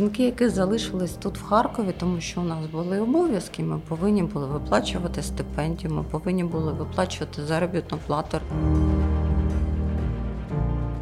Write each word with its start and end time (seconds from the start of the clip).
жінки, 0.00 0.24
які 0.24 0.48
залишились 0.48 1.12
тут 1.12 1.38
в 1.38 1.44
Харкові, 1.44 1.94
тому 1.98 2.20
що 2.20 2.40
у 2.40 2.44
нас 2.44 2.66
були 2.66 3.00
обов'язки, 3.00 3.62
ми 3.62 3.78
повинні 3.88 4.22
були 4.22 4.46
виплачувати 4.46 5.22
стипендію, 5.22 5.94
ми 5.94 6.02
повинні 6.02 6.44
були 6.44 6.72
виплачувати 6.72 7.42
заробітну 7.42 7.98
плату. 8.06 8.38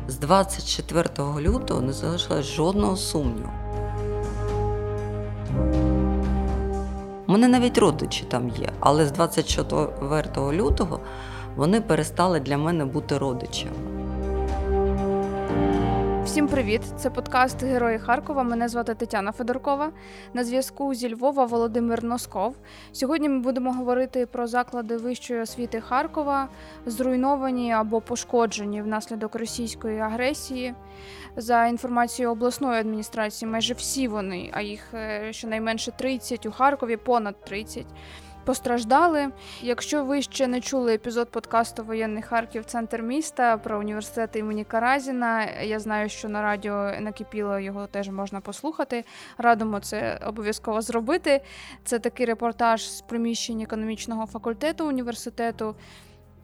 З 0.09 0.19
24 0.19 1.09
лютого 1.41 1.81
не 1.81 1.93
залишилось 1.93 2.47
жодного 2.47 2.97
сумніву. 2.97 3.51
У 7.27 7.33
мене 7.33 7.49
навіть 7.49 7.79
родичі 7.79 8.25
там 8.25 8.49
є, 8.49 8.69
але 8.81 9.07
з 9.07 9.13
24 9.13 10.53
лютого 10.53 11.01
вони 11.57 11.81
перестали 11.81 12.41
для 12.41 12.59
мене 12.59 12.85
бути 12.85 13.19
родичами. 13.19 13.98
Всім 16.29 16.49
привіт! 16.49 16.83
Це 16.97 17.11
подкаст 17.11 17.63
Герої 17.63 17.99
Харкова. 17.99 18.43
Мене 18.43 18.69
звати 18.69 18.95
Тетяна 18.95 19.33
Федоркова. 19.33 19.93
На 20.35 20.45
зв'язку 20.45 20.95
зі 20.95 21.15
Львова 21.15 21.45
Володимир 21.45 22.05
Носков. 22.05 22.57
Сьогодні 22.93 23.29
ми 23.29 23.39
будемо 23.39 23.73
говорити 23.73 24.27
про 24.27 24.47
заклади 24.47 24.97
вищої 24.97 25.41
освіти 25.41 25.81
Харкова, 25.81 26.49
зруйновані 26.87 27.73
або 27.73 28.01
пошкоджені 28.01 28.83
внаслідок 28.83 29.35
російської 29.35 29.99
агресії. 29.99 30.75
За 31.37 31.67
інформацією 31.67 32.33
обласної 32.33 32.81
адміністрації, 32.81 33.51
майже 33.51 33.75
всі 33.75 34.09
вони, 34.09 34.51
а 34.53 34.61
їх 34.61 34.95
е, 34.95 35.33
щонайменше 35.33 35.93
30, 35.93 36.47
у 36.47 36.51
Харкові 36.51 36.97
понад 36.97 37.45
30, 37.45 37.87
постраждали. 38.49 39.29
Якщо 39.63 40.05
ви 40.05 40.23
ще 40.23 40.47
не 40.47 40.61
чули 40.61 40.95
епізод 40.95 41.31
подкасту 41.31 41.85
Воєнний 41.85 42.23
Харків, 42.23 42.65
центр 42.65 43.03
міста 43.03 43.59
про 43.59 43.79
університет 43.79 44.37
імені 44.37 44.65
Каразіна, 44.65 45.45
я 45.63 45.81
знаю, 45.81 46.09
що 46.09 46.29
на 46.29 46.43
радіо 46.43 47.01
накипіло 47.01 47.59
його 47.59 47.87
теж 47.87 48.09
можна 48.09 48.41
послухати. 48.41 49.05
Радимо 49.39 49.81
це 49.81 50.21
обов'язково 50.27 50.81
зробити. 50.81 51.41
Це 51.85 51.99
такий 51.99 52.27
репортаж 52.27 52.91
з 52.91 53.01
приміщень 53.01 53.61
економічного 53.61 54.27
факультету 54.27 54.89
університету. 54.89 55.75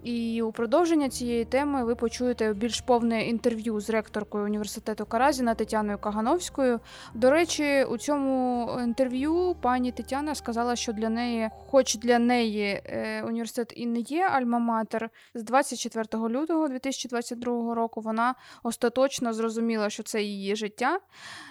І 0.05 0.43
у 0.43 0.53
продовження 0.53 1.09
цієї 1.09 1.45
теми 1.45 1.85
ви 1.85 1.95
почуєте 1.95 2.55
більш 2.55 2.81
повне 2.81 3.27
інтерв'ю 3.27 3.81
з 3.81 3.91
ректоркою 3.91 4.45
університету 4.45 5.07
Каразіна 5.07 5.55
Тетяною 5.55 5.99
Кагановською. 5.99 6.81
До 7.15 7.31
речі, 7.31 7.85
у 7.85 7.99
цьому 7.99 8.69
інтерв'ю 8.85 9.57
пані 9.61 9.93
Тетяна 9.93 10.35
сказала, 10.35 10.77
що 10.77 10.93
для 10.93 11.09
неї, 11.09 11.51
хоч 11.67 11.97
для 11.97 12.19
неї 12.19 12.83
е, 12.85 13.23
університет 13.23 13.73
і 13.77 13.87
не 13.87 14.01
є 14.01 14.29
альма-матер, 14.29 15.09
з 15.35 15.43
24 15.43 16.29
лютого 16.29 16.69
2022 16.69 17.75
року 17.75 18.01
вона 18.01 18.35
остаточно 18.63 19.33
зрозуміла, 19.33 19.91
що 19.91 20.03
це 20.03 20.23
її 20.23 20.57
життя. 20.57 20.99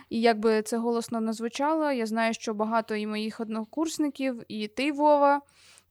І 0.09 0.21
якби 0.21 0.61
це 0.61 0.77
голосно 0.77 1.21
не 1.21 1.33
звучало, 1.33 1.91
я 1.91 2.05
знаю, 2.05 2.33
що 2.33 2.53
багато 2.53 2.95
і 2.95 3.07
моїх 3.07 3.39
однокурсників, 3.39 4.43
і 4.47 4.67
ти, 4.67 4.91
Вова 4.91 5.41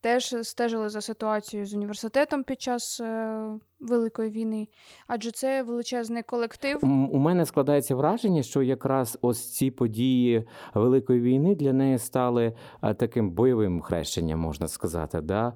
теж 0.03 0.36
стежили 0.42 0.89
за 0.89 1.00
ситуацією 1.00 1.67
з 1.67 1.75
університетом 1.75 2.45
під 2.45 2.62
час 2.62 3.00
е, 3.00 3.48
Великої 3.83 4.30
війни, 4.30 4.69
адже 5.06 5.30
це 5.30 5.62
величезний 5.62 6.22
колектив. 6.22 6.78
У 7.12 7.19
мене 7.19 7.47
складається 7.47 7.97
враження, 7.97 8.42
що 8.42 8.62
якраз 8.62 9.19
ось 9.22 9.52
ці 9.52 9.70
події 9.70 10.44
Великої 10.74 11.20
війни 11.20 11.55
для 11.55 11.72
неї 11.72 11.98
стали 11.98 12.52
таким 12.97 13.30
бойовим 13.30 13.80
хрещенням, 13.80 14.41
можна 14.41 14.69
сказати. 14.69 15.20
Да? 15.20 15.52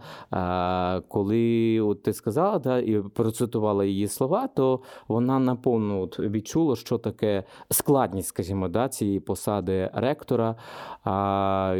Коли 1.09 1.81
от 1.81 2.03
ти 2.03 2.13
сказала 2.13 2.59
да, 2.59 2.79
і 2.79 3.03
процитувала 3.03 3.85
її 3.85 4.09
слова, 4.09 4.47
то 4.47 4.81
вона 5.09 5.39
наповну 5.39 6.03
от 6.03 6.19
відчула, 6.19 6.77
що 6.77 6.99
таке 6.99 7.45
складність, 7.71 8.29
скажімо, 8.29 8.69
да, 8.69 8.89
цієї 8.89 9.21
посади 9.21 9.91
ректора, 9.95 10.57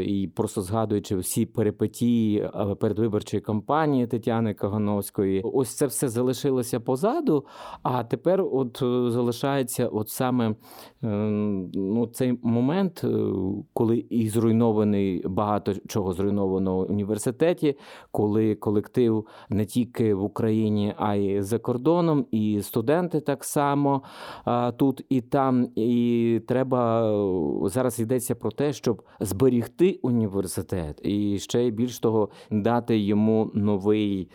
і 0.05 0.29
просто 0.35 0.61
згадуючи 0.61 1.17
всі 1.17 1.45
перипетії 1.45 2.49
передвиборчої 2.79 3.41
кампанії 3.41 4.07
Тетяни 4.07 4.53
Кагановської, 4.53 5.41
ось 5.41 5.75
це 5.75 5.85
все 5.85 6.09
залишилося 6.09 6.36
залишилося 6.37 6.79
позаду, 6.79 7.45
а 7.83 8.03
тепер 8.03 8.41
от 8.41 8.81
е, 8.81 9.11
залишається 9.11 9.87
от 9.87 10.09
саме 10.09 10.49
е, 10.49 10.55
ну, 11.73 12.07
цей 12.07 12.39
момент, 12.43 13.01
е, 13.03 13.07
коли 13.73 13.97
і 14.09 14.29
зруйнований 14.29 15.27
багато 15.27 15.73
чого 15.87 16.13
зруйновано 16.13 16.77
в 16.77 16.91
університеті, 16.91 17.77
коли 18.11 18.55
колектив 18.55 19.25
не 19.49 19.65
тільки 19.65 20.13
в 20.13 20.23
Україні, 20.23 20.93
а 20.97 21.15
й 21.15 21.41
за 21.41 21.59
кордоном, 21.59 22.25
і 22.31 22.61
студенти 22.61 23.19
так 23.19 23.43
само 23.43 24.01
тут 24.77 25.05
і 25.09 25.21
там. 25.21 25.67
І 25.75 26.41
треба 26.47 27.11
зараз 27.65 27.99
йдеться 27.99 28.35
про 28.35 28.51
те, 28.51 28.73
щоб 28.73 29.01
зберігти 29.19 29.99
університет 30.01 31.01
і 31.03 31.39
ще 31.39 31.69
більш 31.69 31.99
того 31.99 32.29
дати 32.51 32.99
йому 32.99 33.51
новий 33.53 34.29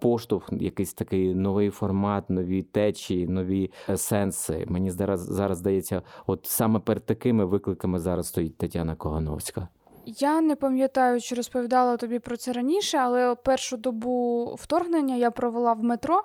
поштовх, 0.00 0.48
якийсь 0.52 0.94
такий 0.94 1.34
новий 1.36 1.70
формат, 1.70 2.30
нові 2.30 2.62
течії, 2.62 3.26
нові 3.26 3.70
е, 3.88 3.96
сенси. 3.96 4.64
Мені 4.68 4.90
зараз 4.90 5.20
зараз 5.20 5.58
здається, 5.58 6.02
от 6.26 6.46
саме 6.46 6.80
перед 6.80 7.06
такими 7.06 7.44
викликами 7.44 7.98
зараз 7.98 8.28
стоїть 8.28 8.58
Тетяна 8.58 8.94
Когановська. 8.94 9.68
Я 10.06 10.40
не 10.40 10.56
пам'ятаю, 10.56 11.20
чи 11.20 11.34
розповідала 11.34 11.96
тобі 11.96 12.18
про 12.18 12.36
це 12.36 12.52
раніше, 12.52 12.98
але 12.98 13.34
першу 13.34 13.76
добу 13.76 14.44
вторгнення 14.58 15.16
я 15.16 15.30
провела 15.30 15.72
в 15.72 15.84
метро. 15.84 16.22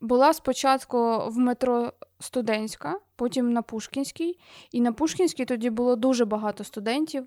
Була 0.00 0.32
спочатку 0.32 0.98
в 1.28 1.38
метро 1.38 1.92
студентська, 2.20 3.00
потім 3.16 3.52
на 3.52 3.62
Пушкінській. 3.62 4.38
І 4.72 4.80
на 4.80 4.92
Пушкінській 4.92 5.44
тоді 5.44 5.70
було 5.70 5.96
дуже 5.96 6.24
багато 6.24 6.64
студентів 6.64 7.26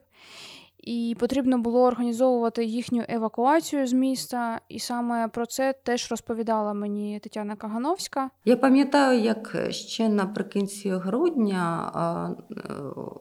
і 0.84 1.16
потрібно 1.20 1.58
було 1.58 1.82
організовувати 1.84 2.66
їхню 2.66 3.04
евакуацію 3.10 3.88
з 3.88 3.94
міста. 3.94 4.62
І 4.70 4.80
саме 4.80 5.28
про 5.28 5.46
це 5.46 5.74
теж 5.84 6.12
розповідала 6.12 6.74
мені 6.74 7.20
Тетяна 7.20 7.56
Кагановська. 7.56 8.30
Я 8.46 8.58
пам'ятаю, 8.58 9.20
як 9.20 9.58
ще 9.70 10.10
наприкінці 10.10 10.90
грудня 10.90 11.92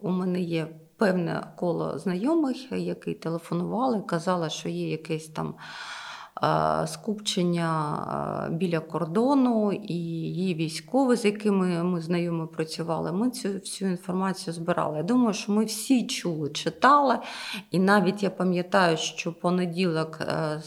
у 0.02 0.10
мене 0.10 0.40
є 0.40 0.68
певне 0.96 1.42
коло 1.56 1.98
знайомих, 1.98 2.72
які 2.72 3.14
телефонували, 3.14 4.00
казали, 4.00 4.50
що 4.50 4.68
є 4.68 4.90
якесь 4.90 5.28
там. 5.28 5.54
Е, 6.42 6.86
скупчення 6.86 8.46
е, 8.46 8.50
біля 8.50 8.80
кордону 8.80 9.72
і 9.72 9.94
її 9.94 10.54
військові, 10.54 11.16
з 11.16 11.24
якими 11.24 11.84
ми 11.84 12.00
знайомі 12.00 12.46
працювали. 12.46 13.12
Ми 13.12 13.30
цю 13.30 13.48
всю 13.48 13.90
інформацію 13.90 14.54
збирали. 14.54 14.96
Я 14.96 15.02
думаю, 15.02 15.34
що 15.34 15.52
ми 15.52 15.64
всі 15.64 16.06
чули, 16.06 16.50
читали. 16.50 17.18
І 17.70 17.78
навіть 17.78 18.22
я 18.22 18.30
пам'ятаю, 18.30 18.96
що 18.96 19.32
понеділок, 19.32 20.18
е, 20.20 20.62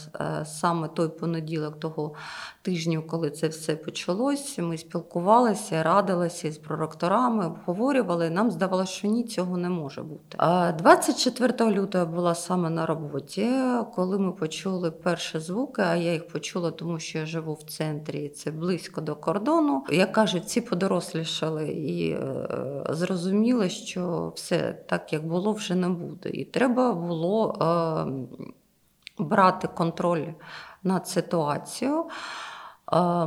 саме 0.46 0.88
той 0.88 1.08
понеділок 1.08 1.80
того 1.80 2.14
тижню, 2.62 3.03
коли 3.08 3.30
це 3.30 3.48
все 3.48 3.76
почалось, 3.76 4.58
ми 4.58 4.78
спілкувалися, 4.78 5.84
радилися 5.84 6.52
з 6.52 6.58
проректорами, 6.58 7.46
обговорювали. 7.46 8.30
Нам 8.30 8.52
здавалося, 8.52 8.92
що 8.92 9.08
ні, 9.08 9.24
цього 9.24 9.58
не 9.58 9.70
може 9.70 10.02
бути. 10.03 10.38
24 10.78 11.72
лютого 11.72 12.06
була 12.06 12.36
саме 12.36 12.70
на 12.70 12.86
роботі, 12.86 13.50
коли 13.96 14.20
ми 14.20 14.32
почули 14.32 14.92
перші 14.92 15.40
звуки, 15.62 15.82
а 15.82 15.96
я 15.96 16.14
їх 16.14 16.28
почула, 16.28 16.72
тому 16.72 17.00
що 17.00 17.20
я 17.20 17.26
живу 17.26 17.54
в 17.54 17.64
центрі, 17.64 18.30
це 18.30 18.52
близько 18.52 19.02
до 19.02 19.16
кордону. 19.16 19.84
Як 19.92 20.12
кажуть, 20.12 20.44
всі 20.44 20.62
подорослішали 20.62 21.68
і 21.68 22.12
е, 22.12 22.48
зрозуміли, 22.90 23.70
що 23.70 24.34
все 24.36 24.74
так, 24.88 25.14
як 25.14 25.28
було, 25.28 25.54
вже 25.54 25.76
не 25.76 25.90
буде. 25.90 26.30
І 26.30 26.46
треба 26.46 26.94
було 26.94 27.58
е, 27.62 29.24
брати 29.24 29.68
контроль 29.68 30.28
над 30.84 31.08
ситуацією. 31.08 32.06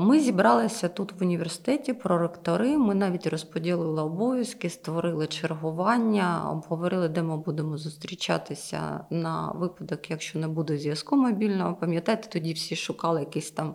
Ми 0.01 0.21
зібралися 0.21 0.89
тут 0.89 1.13
в 1.13 1.23
університеті 1.23 1.93
проректори. 1.93 2.79
Ми 2.79 2.95
навіть 2.95 3.27
розподілили 3.27 4.03
обов'язки, 4.03 4.71
створили 4.71 5.27
чергування, 5.27 6.51
обговорили, 6.51 7.09
де 7.09 7.23
ми 7.23 7.37
будемо 7.37 7.77
зустрічатися 7.77 9.07
на 9.11 9.53
випадок, 9.53 10.11
якщо 10.11 10.39
не 10.39 10.49
буде 10.49 10.79
зв'язку 10.79 11.17
мобільного. 11.17 11.75
Пам'ятаєте, 11.75 12.29
тоді 12.29 12.53
всі 12.53 12.77
шукали 12.77 13.21
якісь 13.21 13.51
там 13.51 13.75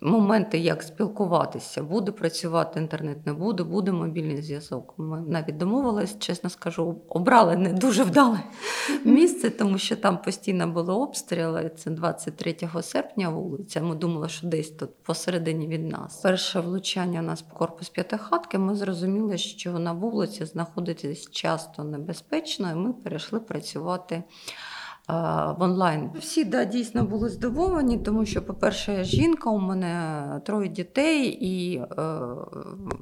моменти, 0.00 0.58
як 0.58 0.82
спілкуватися. 0.82 1.82
Буде 1.82 2.12
працювати 2.12 2.80
інтернет, 2.80 3.26
не 3.26 3.32
буде, 3.32 3.64
буде 3.64 3.92
мобільний 3.92 4.42
зв'язок. 4.42 4.94
Ми 4.96 5.20
навіть 5.20 5.56
домовились, 5.56 6.18
чесно 6.18 6.50
скажу, 6.50 7.02
обрали 7.08 7.56
не 7.56 7.72
дуже 7.72 8.04
вдале 8.04 8.40
місце, 9.04 9.50
тому 9.50 9.78
що 9.78 9.96
там 9.96 10.22
постійно 10.22 10.68
були 10.68 10.92
обстріли. 10.94 11.70
Це 11.76 11.90
23 11.90 12.56
серпня 12.82 13.28
вулиця. 13.28 13.71
Ми 13.80 13.94
думали, 13.94 14.28
що 14.28 14.46
десь 14.46 14.70
тут 14.70 15.02
посередині 15.02 15.66
від 15.66 15.86
нас. 15.86 16.20
Перше 16.20 16.60
влучання 16.60 17.20
у 17.20 17.22
нас 17.22 17.42
по 17.42 17.56
корпус 17.56 17.88
п'ятихатки. 17.88 18.58
Ми 18.58 18.74
зрозуміли, 18.74 19.38
що 19.38 19.78
на 19.78 19.92
вулиці 19.92 20.44
знаходитись 20.44 21.30
часто 21.30 21.84
небезпечно, 21.84 22.70
і 22.70 22.74
ми 22.74 22.92
перейшли 22.92 23.40
працювати 23.40 24.22
в 25.08 25.56
онлайн. 25.58 26.10
Всі 26.18 26.44
да, 26.44 26.64
дійсно 26.64 27.04
були 27.04 27.28
здивовані, 27.28 27.98
тому 27.98 28.26
що, 28.26 28.42
по-перше, 28.42 28.94
я 28.94 29.04
жінка, 29.04 29.50
у 29.50 29.58
мене 29.58 30.40
троє 30.46 30.68
дітей, 30.68 31.38
і 31.40 31.76
е, 31.78 31.86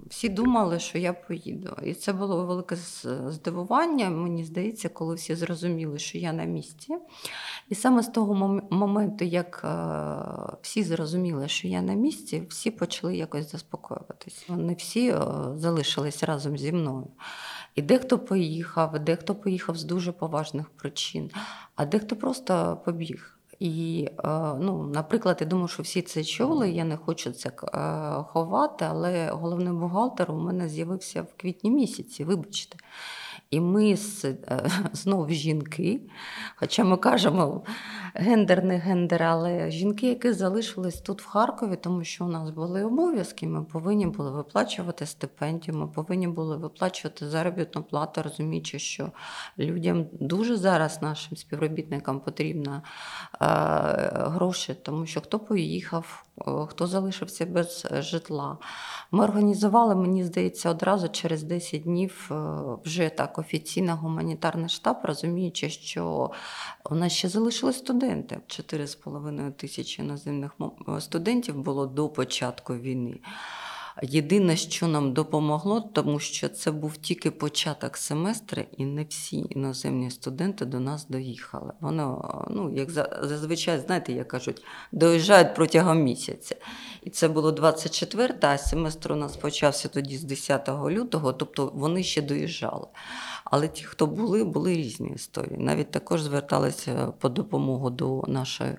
всі 0.06 0.29
думали, 0.29 0.79
що 0.79 0.99
я 0.99 1.12
поїду. 1.12 1.76
І 1.82 1.94
це 1.94 2.12
було 2.12 2.47
велике 2.47 2.76
здивування, 3.26 4.11
мені 4.11 4.44
здається, 4.44 4.88
коли 4.88 5.14
всі 5.14 5.35
зрозуміли, 5.35 5.99
що 5.99 6.19
я 6.19 6.32
на 6.32 6.44
місці. 6.44 6.94
І 7.69 7.75
саме 7.75 8.02
з 8.02 8.08
того 8.08 8.62
моменту, 8.70 9.25
як 9.25 9.62
е, 9.64 10.56
всі 10.62 10.82
зрозуміли, 10.82 11.49
що 11.49 11.69
я 11.69 11.82
на 11.82 11.94
місці, 11.94 12.43
всі 12.49 12.70
почали 12.70 13.17
якось 13.17 13.52
заспокоюватися. 13.52 14.44
Вони 14.49 14.75
всі 14.75 15.08
е, 15.08 15.23
залишились 15.56 16.23
разом 16.23 16.58
зі 16.58 16.73
мною. 16.73 17.06
І 17.75 17.83
дехто 17.83 18.19
поїхав, 18.19 18.99
дехто 18.99 19.35
поїхав 19.35 19.77
з 19.77 19.85
дуже 19.85 20.13
поважних 20.13 20.71
причин, 20.71 21.31
а 21.77 21.85
дехто 21.85 22.17
просто 22.17 22.81
побіг. 22.85 23.37
І, 23.59 24.09
е, 24.25 24.29
ну, 24.61 24.91
наприклад, 24.95 25.37
я 25.41 25.47
думаю, 25.47 25.69
що 25.69 25.83
всі 25.83 26.03
це 26.03 26.25
чули, 26.25 26.71
я 26.71 26.85
не 26.85 26.97
хочу 26.97 27.33
це 27.33 27.51
ховати, 28.27 28.87
але 28.89 29.31
головний 29.31 29.73
бухгалтер 29.73 30.31
у 30.31 30.41
мене 30.41 30.69
з'явився 30.69 31.23
в 31.23 31.35
квітні 31.37 31.71
місяці, 31.71 32.25
вибачте. 32.25 32.77
І 33.50 33.61
ми 33.61 33.94
е, 34.25 34.37
знов 34.93 35.31
жінки, 35.31 36.00
хоча 36.56 36.85
ми 36.85 36.97
кажемо 36.97 37.65
гендер, 38.15 38.65
не 38.65 38.77
гендер, 38.77 39.23
але 39.23 39.71
жінки, 39.71 40.09
які 40.09 40.32
залишились 40.32 41.00
тут 41.00 41.23
в 41.23 41.27
Харкові, 41.27 41.77
тому 41.77 42.05
що 42.05 42.25
у 42.25 42.29
нас 42.29 42.50
були 42.50 42.85
обов'язки, 42.85 43.47
ми 43.47 43.65
повинні 43.65 44.06
були 44.06 44.31
виплачувати 44.31 45.06
стипендію, 45.06 45.79
ми 45.79 45.87
повинні 45.87 46.29
були 46.29 46.56
виплачувати 46.56 47.29
заробітну 47.29 47.82
плату, 47.82 48.23
розуміючи, 48.23 48.79
що 48.79 49.11
людям 49.59 50.06
дуже 50.12 50.56
зараз, 50.56 51.03
нашим 51.03 51.37
співробітникам, 51.37 52.21
потрібно 52.21 52.83
е, 52.83 53.47
гроші, 54.15 54.75
тому 54.83 55.06
що 55.06 55.21
хто 55.21 55.38
поїхав, 55.38 56.25
хто 56.69 56.87
залишився 56.87 57.47
без 57.47 57.87
житла. 57.93 58.59
Ми 59.11 59.25
організували, 59.25 59.94
мені 59.94 60.25
здається, 60.25 60.71
одразу 60.71 61.09
через 61.09 61.43
10 61.43 61.83
днів 61.83 62.31
е, 62.31 62.35
вже 62.85 63.09
так 63.21 63.39
офіційно 63.39 63.97
гуманітарний 63.97 64.69
штаб, 64.69 64.97
розуміючи, 65.03 65.71
що 65.71 66.31
у 66.91 66.95
нас 66.95 67.13
ще 67.13 67.29
залишились 67.29 67.79
студенти. 67.79 68.41
4,5 68.47 69.53
тисячі 69.53 70.03
іноземних 70.03 70.53
студентів 71.01 71.57
було 71.57 71.87
до 71.87 72.09
початку 72.09 72.75
війни. 72.75 73.21
Єдине, 74.02 74.56
що 74.56 74.88
нам 74.88 75.12
допомогло, 75.12 75.81
тому 75.81 76.19
що 76.19 76.49
це 76.49 76.70
був 76.70 76.97
тільки 76.97 77.31
початок 77.31 77.97
семестру, 77.97 78.62
і 78.76 78.85
не 78.85 79.05
всі 79.05 79.47
іноземні 79.50 80.11
студенти 80.11 80.64
до 80.64 80.81
нас 80.81 81.06
доїхали. 81.08 81.73
Воно, 81.81 82.44
ну, 82.50 82.73
як 82.75 82.91
зазвичай, 83.23 83.79
знаєте, 83.79 84.12
як 84.12 84.29
кажуть, 84.29 84.64
доїжджають 84.93 85.55
протягом 85.55 86.02
місяця. 86.02 86.56
І 87.02 87.11
це 87.11 87.29
було 87.29 87.52
24, 87.52 88.35
а 88.41 88.58
семестр 88.58 89.12
у 89.12 89.17
нас 89.17 89.37
почався 89.37 89.88
тоді 89.88 90.17
з 90.17 90.25
10 90.25 90.69
лютого, 90.69 91.32
тобто 91.32 91.73
вони 91.75 92.02
ще 92.02 92.23
доїжджали. 92.23 92.87
Але 93.44 93.69
ті, 93.69 93.85
хто 93.85 94.06
були, 94.06 94.44
були 94.44 94.75
різні 94.75 95.11
історії. 95.11 95.58
Навіть 95.58 95.91
також 95.91 96.23
зверталися 96.23 97.12
по 97.19 97.29
допомогу 97.29 97.91
до 97.91 98.25
нашої 98.29 98.76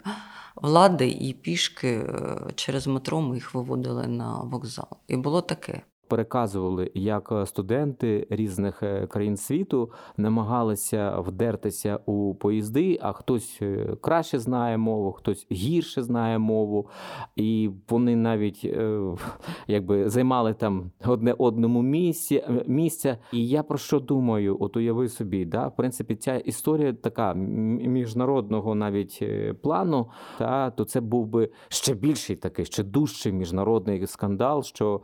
влади 0.61 1.09
і 1.09 1.33
пішки 1.33 1.87
е, 1.87 2.37
через 2.55 2.87
метро 2.87 3.21
ми 3.21 3.35
їх 3.35 3.53
виводили 3.53 4.07
на 4.07 4.41
вокзал. 4.43 4.89
І 5.07 5.17
було 5.17 5.41
таке 5.41 5.81
переказували, 6.11 6.91
як 6.93 7.31
е, 7.31 7.45
студенти 7.45 8.27
різних 8.29 8.83
е, 8.83 9.07
країн 9.07 9.37
світу 9.37 9.91
намагалися 10.17 11.19
вдертися 11.19 11.99
у 12.05 12.35
поїзди, 12.35 12.99
а 13.01 13.11
хтось 13.11 13.59
е, 13.61 13.95
краще 14.01 14.39
знає 14.39 14.77
мову, 14.77 15.11
хтось 15.11 15.47
гірше 15.51 16.03
знає 16.03 16.39
мову, 16.39 16.87
і 17.35 17.69
вони 17.89 18.15
навіть 18.15 18.63
якби 19.67 20.09
займали 20.09 20.53
там 20.53 20.91
одне 21.05 21.35
одному 21.37 21.81
місці 21.81 22.43
місця. 22.67 23.17
І 23.33 23.47
я 23.47 23.63
про 23.63 23.77
що 23.77 23.99
думаю? 23.99 24.57
От 24.59 24.77
уяви 24.77 25.09
собі, 25.09 25.45
да, 25.45 25.67
в 25.67 25.75
принципі, 25.75 26.15
ця 26.15 26.35
історія 26.35 26.93
така 26.93 27.33
міжнародного 27.33 28.75
навіть 28.75 29.23
плану, 29.61 30.07
та 30.37 30.71
то 30.71 30.85
це 30.85 31.01
був 31.01 31.27
би 31.27 31.49
ще 31.67 31.93
більший 31.93 32.35
такий, 32.35 32.65
ще 32.65 32.83
дужчий 32.83 33.31
міжнародний 33.31 34.07
скандал, 34.07 34.63
що 34.63 35.01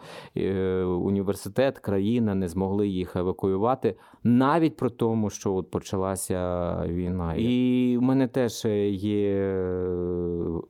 університет, 0.99 1.79
країна 1.79 2.35
не 2.35 2.47
змогли 2.47 2.87
їх 2.87 3.15
евакуювати, 3.15 3.95
навіть 4.23 4.77
про 4.77 4.89
тому, 4.89 5.29
що 5.29 5.53
от 5.53 5.71
почалася 5.71 6.81
війна. 6.87 7.35
І 7.35 7.97
в 7.97 8.01
мене 8.01 8.27
теж 8.27 8.65
є 8.91 9.53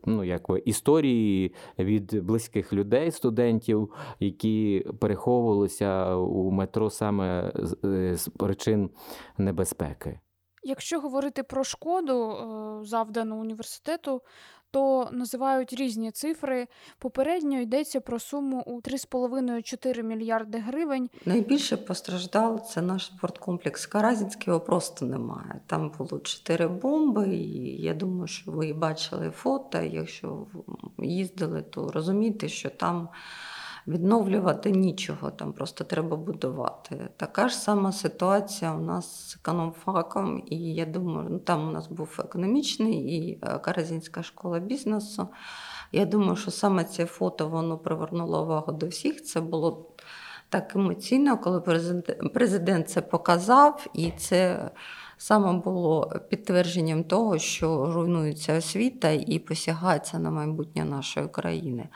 ну, 0.06 0.24
як 0.24 0.50
історії 0.66 1.54
від 1.80 2.24
близьких 2.24 2.74
людей, 2.74 3.12
студентів, 3.12 3.92
які 4.20 4.86
переховувалися 5.00 6.16
у 6.16 6.52
метро 6.52 6.90
саме 6.90 7.52
з 8.14 8.30
причин 8.38 8.90
небезпеки. 9.38 10.20
Якщо 10.64 11.00
говорити 11.00 11.44
про 11.44 11.64
шкоду 11.64 12.32
е, 12.32 12.86
завдану 12.86 13.40
університету, 13.40 14.22
то 14.72 15.10
називають 15.12 15.74
різні 15.74 16.12
цифри. 16.12 16.68
Попередньо 17.00 17.60
йдеться 17.60 18.02
про 18.02 18.20
суму 18.20 18.64
у 18.66 18.82
3,5-4 18.82 20.04
мільярди 20.04 20.58
гривень. 20.58 21.10
Найбільше 21.26 21.78
постраждав 21.78 22.62
це 22.62 22.82
наш 22.82 23.06
спорткомплекс 23.06 23.86
Каразінський, 23.86 24.44
його 24.48 24.60
просто 24.60 25.06
немає. 25.06 25.62
Там 25.68 25.92
було 25.98 26.20
чотири 26.20 26.68
бомби, 26.68 27.36
і 27.36 27.82
я 27.82 27.94
думаю, 27.94 28.28
що 28.28 28.52
ви 28.52 28.74
бачили 28.74 29.32
фото. 29.32 29.82
Якщо 29.82 30.48
їздили, 31.00 31.62
то 31.62 31.92
розумієте, 31.92 32.50
що 32.50 32.70
там 32.70 33.10
відновлювати 33.88 34.72
нічого, 34.72 35.32
там 35.32 35.54
просто 35.54 35.84
треба 35.84 36.18
будувати. 36.18 37.10
Така 37.18 37.48
ж 37.48 37.56
сама 37.56 37.92
ситуація 37.92 38.74
у 38.74 38.82
нас 38.82 39.30
з 39.30 39.36
економфаком, 39.36 40.44
і 40.46 40.58
я 40.58 40.86
думаю, 40.86 41.28
ну 41.30 41.40
там 41.40 41.70
у 41.70 41.72
нас 41.72 41.88
був 41.88 42.20
економічний 42.20 42.94
і 42.94 43.40
е, 43.44 43.60
Каразінська 43.60 44.24
школа 44.24 44.60
бізнесу. 44.60 45.28
Я 45.92 46.06
думаю, 46.06 46.36
що 46.36 46.52
саме 46.52 46.84
це 46.84 47.06
фото 47.06 47.48
воно 47.48 47.78
привернуло 47.78 48.44
увагу 48.44 48.72
до 48.72 48.88
всіх. 48.88 49.24
Це 49.24 49.42
було 49.42 49.92
так 50.50 50.76
емоційно, 50.76 51.38
коли 51.38 51.62
президент, 51.62 52.34
президент 52.34 52.90
це 52.90 53.02
показав, 53.02 53.88
і 53.94 54.12
це. 54.12 54.72
Саме 55.20 55.54
було 55.54 56.14
підтвердженням 56.30 57.04
того, 57.04 57.38
що 57.38 57.92
руйнується 57.92 58.58
освіта 58.58 59.10
і 59.12 59.40
посягається 59.40 60.20
на 60.20 60.32
майбутнє 60.32 60.86
нашої 60.86 61.28
країни. 61.28 61.90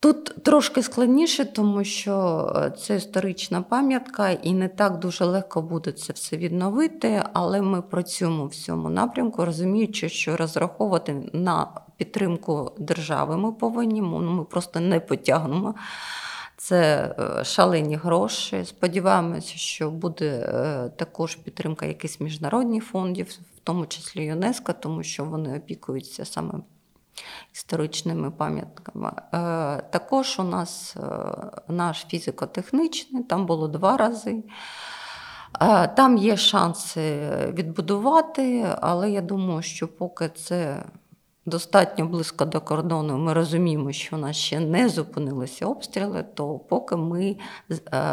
Тут 0.00 0.24
трошки 0.42 0.82
складніше, 0.82 1.44
тому 1.44 1.84
що 1.84 2.46
е, 2.56 2.70
це 2.70 2.96
історична 2.96 3.62
пам'ятка, 3.62 4.30
і 4.30 4.52
не 4.52 4.68
так 4.68 4.98
дуже 4.98 5.24
легко 5.24 5.62
буде 5.62 5.92
це 5.92 6.12
все 6.12 6.36
відновити, 6.36 7.22
але 7.32 7.62
ми 7.62 7.82
працюємо 7.82 8.46
в 8.46 8.54
цьому 8.54 8.90
напрямку, 8.90 9.44
розуміючи, 9.44 10.08
що 10.08 10.36
розраховувати 10.36 11.30
на 11.32 11.68
підтримку 11.96 12.72
держави 12.78 13.36
ми 13.36 13.52
повинні, 13.52 14.02
ми 14.02 14.44
просто 14.44 14.80
не 14.80 15.00
потягнемо. 15.00 15.74
Це 16.56 17.14
е, 17.18 17.44
шалені 17.44 17.96
гроші. 17.96 18.64
Сподіваємося, 18.64 19.56
що 19.56 19.90
буде 19.90 20.26
е, 20.28 20.90
також 20.96 21.36
підтримка 21.36 21.86
якихось 21.86 22.20
міжнародних 22.20 22.84
фондів, 22.84 23.26
в 23.56 23.60
тому 23.64 23.86
числі 23.86 24.24
ЮНЕСКО, 24.24 24.72
тому 24.72 25.02
що 25.02 25.24
вони 25.24 25.58
опікуються 25.58 26.24
саме 26.24 26.54
історичними 27.54 28.30
пам'ятками. 28.30 29.12
Е, 29.16 29.20
також 29.90 30.38
у 30.38 30.42
нас 30.42 30.96
е, 30.96 31.02
наш 31.68 32.06
фізико-технічний, 32.10 33.22
там 33.22 33.46
було 33.46 33.68
два 33.68 33.96
рази. 33.96 34.44
Е, 35.60 35.88
там 35.88 36.16
є 36.16 36.36
шанси 36.36 37.20
відбудувати, 37.52 38.76
але 38.80 39.10
я 39.10 39.20
думаю, 39.20 39.62
що 39.62 39.88
поки 39.88 40.28
це 40.28 40.84
достатньо 41.46 42.06
близько 42.06 42.44
до 42.44 42.60
кордону, 42.60 43.18
ми 43.18 43.32
розуміємо, 43.32 43.92
що 43.92 44.16
у 44.16 44.18
нас 44.18 44.36
ще 44.36 44.60
не 44.60 44.88
зупинилися 44.88 45.66
обстріли, 45.66 46.22
то 46.34 46.58
поки 46.58 46.96
ми 46.96 47.36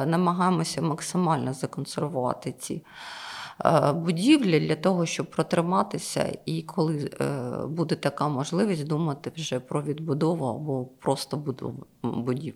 намагаємося 0.06 0.82
максимально 0.82 1.54
законсервувати 1.54 2.52
ці. 2.52 2.82
Е, 3.66 3.94
будівлі 3.94 4.60
для 4.60 4.76
того, 4.76 5.06
щоб 5.06 5.32
протриматися, 5.32 6.38
і 6.46 6.62
коли 6.62 7.12
е, 7.22 7.66
буде 7.68 7.96
така 7.96 8.28
можливість 8.28 8.88
думати 8.88 9.32
вже 9.36 9.60
про 9.60 9.82
відбудову 9.82 10.46
або 10.46 10.86
просто 10.86 11.44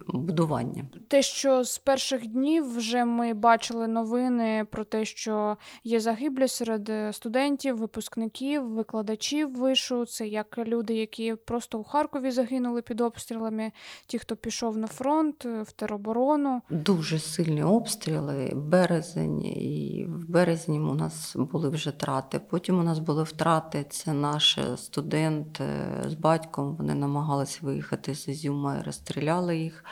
будування. 0.07 0.85
Те, 1.07 1.21
що 1.21 1.63
з 1.63 1.77
перших 1.77 2.27
днів 2.27 2.77
вже 2.77 3.05
ми 3.05 3.33
бачили 3.33 3.87
новини 3.87 4.65
про 4.71 4.83
те, 4.83 5.05
що 5.05 5.57
є 5.83 5.99
загиблі 5.99 6.47
серед 6.47 6.91
студентів, 7.15 7.77
випускників, 7.77 8.69
викладачів 8.69 9.55
вишу. 9.55 10.05
Це 10.05 10.27
як 10.27 10.57
люди, 10.57 10.93
які 10.93 11.35
просто 11.35 11.79
у 11.79 11.83
Харкові 11.83 12.31
загинули 12.31 12.81
під 12.81 13.01
обстрілами, 13.01 13.71
ті, 14.07 14.19
хто 14.19 14.35
пішов 14.35 14.77
на 14.77 14.87
фронт 14.87 15.45
в 15.45 15.71
тероборону. 15.71 16.61
Дуже 16.69 17.19
сильні 17.19 17.63
обстріли, 17.63 18.51
березень 18.55 19.45
і 19.45 20.05
в 20.09 20.29
березні 20.29 20.79
потім 20.87 20.99
у 20.99 21.03
нас 21.03 21.35
були 21.35 21.69
вже 21.69 21.91
трати. 21.91 22.39
Потім 22.39 22.79
у 22.79 22.83
нас 22.83 22.99
були 22.99 23.23
втрати. 23.23 23.85
Це 23.89 24.13
наш 24.13 24.59
студент 24.75 25.61
з 26.05 26.13
батьком. 26.13 26.75
Вони 26.75 26.95
намагалися 26.95 27.59
виїхати 27.61 28.15
з 28.15 28.27
Ізюма 28.27 28.77
і 28.77 28.81
розстріляли 28.81 29.57
їх. 29.57 29.83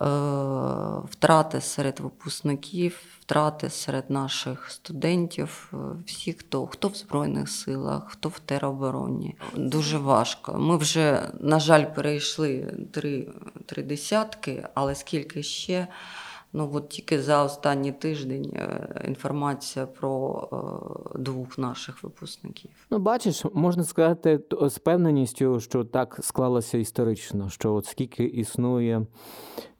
Е, 0.00 0.06
втрати 1.10 1.60
серед 1.60 2.00
випускників, 2.00 3.00
втрати 3.20 3.70
серед 3.70 4.10
наших 4.10 4.70
студентів, 4.70 5.72
е, 5.72 5.76
всі, 6.06 6.32
хто 6.32 6.66
хто 6.66 6.88
в 6.88 6.94
Збройних 6.94 7.48
силах, 7.48 8.02
хто 8.08 8.28
в 8.28 8.38
теробороні. 8.38 9.36
Дуже 9.56 9.98
важко. 9.98 10.58
Ми 10.58 10.76
вже, 10.76 11.32
на 11.40 11.60
жаль, 11.60 11.84
перейшли 11.94 12.74
три, 12.92 13.28
три 13.66 13.82
десятки, 13.82 14.68
але 14.74 14.94
скільки 14.94 15.42
ще. 15.42 15.88
Ну 16.52 16.70
от 16.74 16.88
тільки 16.88 17.22
за 17.22 17.44
останній 17.44 17.92
тиждень 17.92 18.52
е, 18.54 19.04
інформація 19.08 19.86
про 19.86 20.48
е, 21.14 21.18
двох 21.18 21.58
наших 21.58 22.02
випускників. 22.02 22.70
Ну, 22.90 22.98
бачиш, 22.98 23.44
можна 23.54 23.84
сказати 23.84 24.40
з 24.62 24.78
певненістю, 24.78 25.60
що 25.60 25.84
так 25.84 26.18
склалося 26.22 26.78
історично, 26.78 27.48
що 27.48 27.74
от 27.74 27.86
скільки 27.86 28.24
існує 28.24 29.06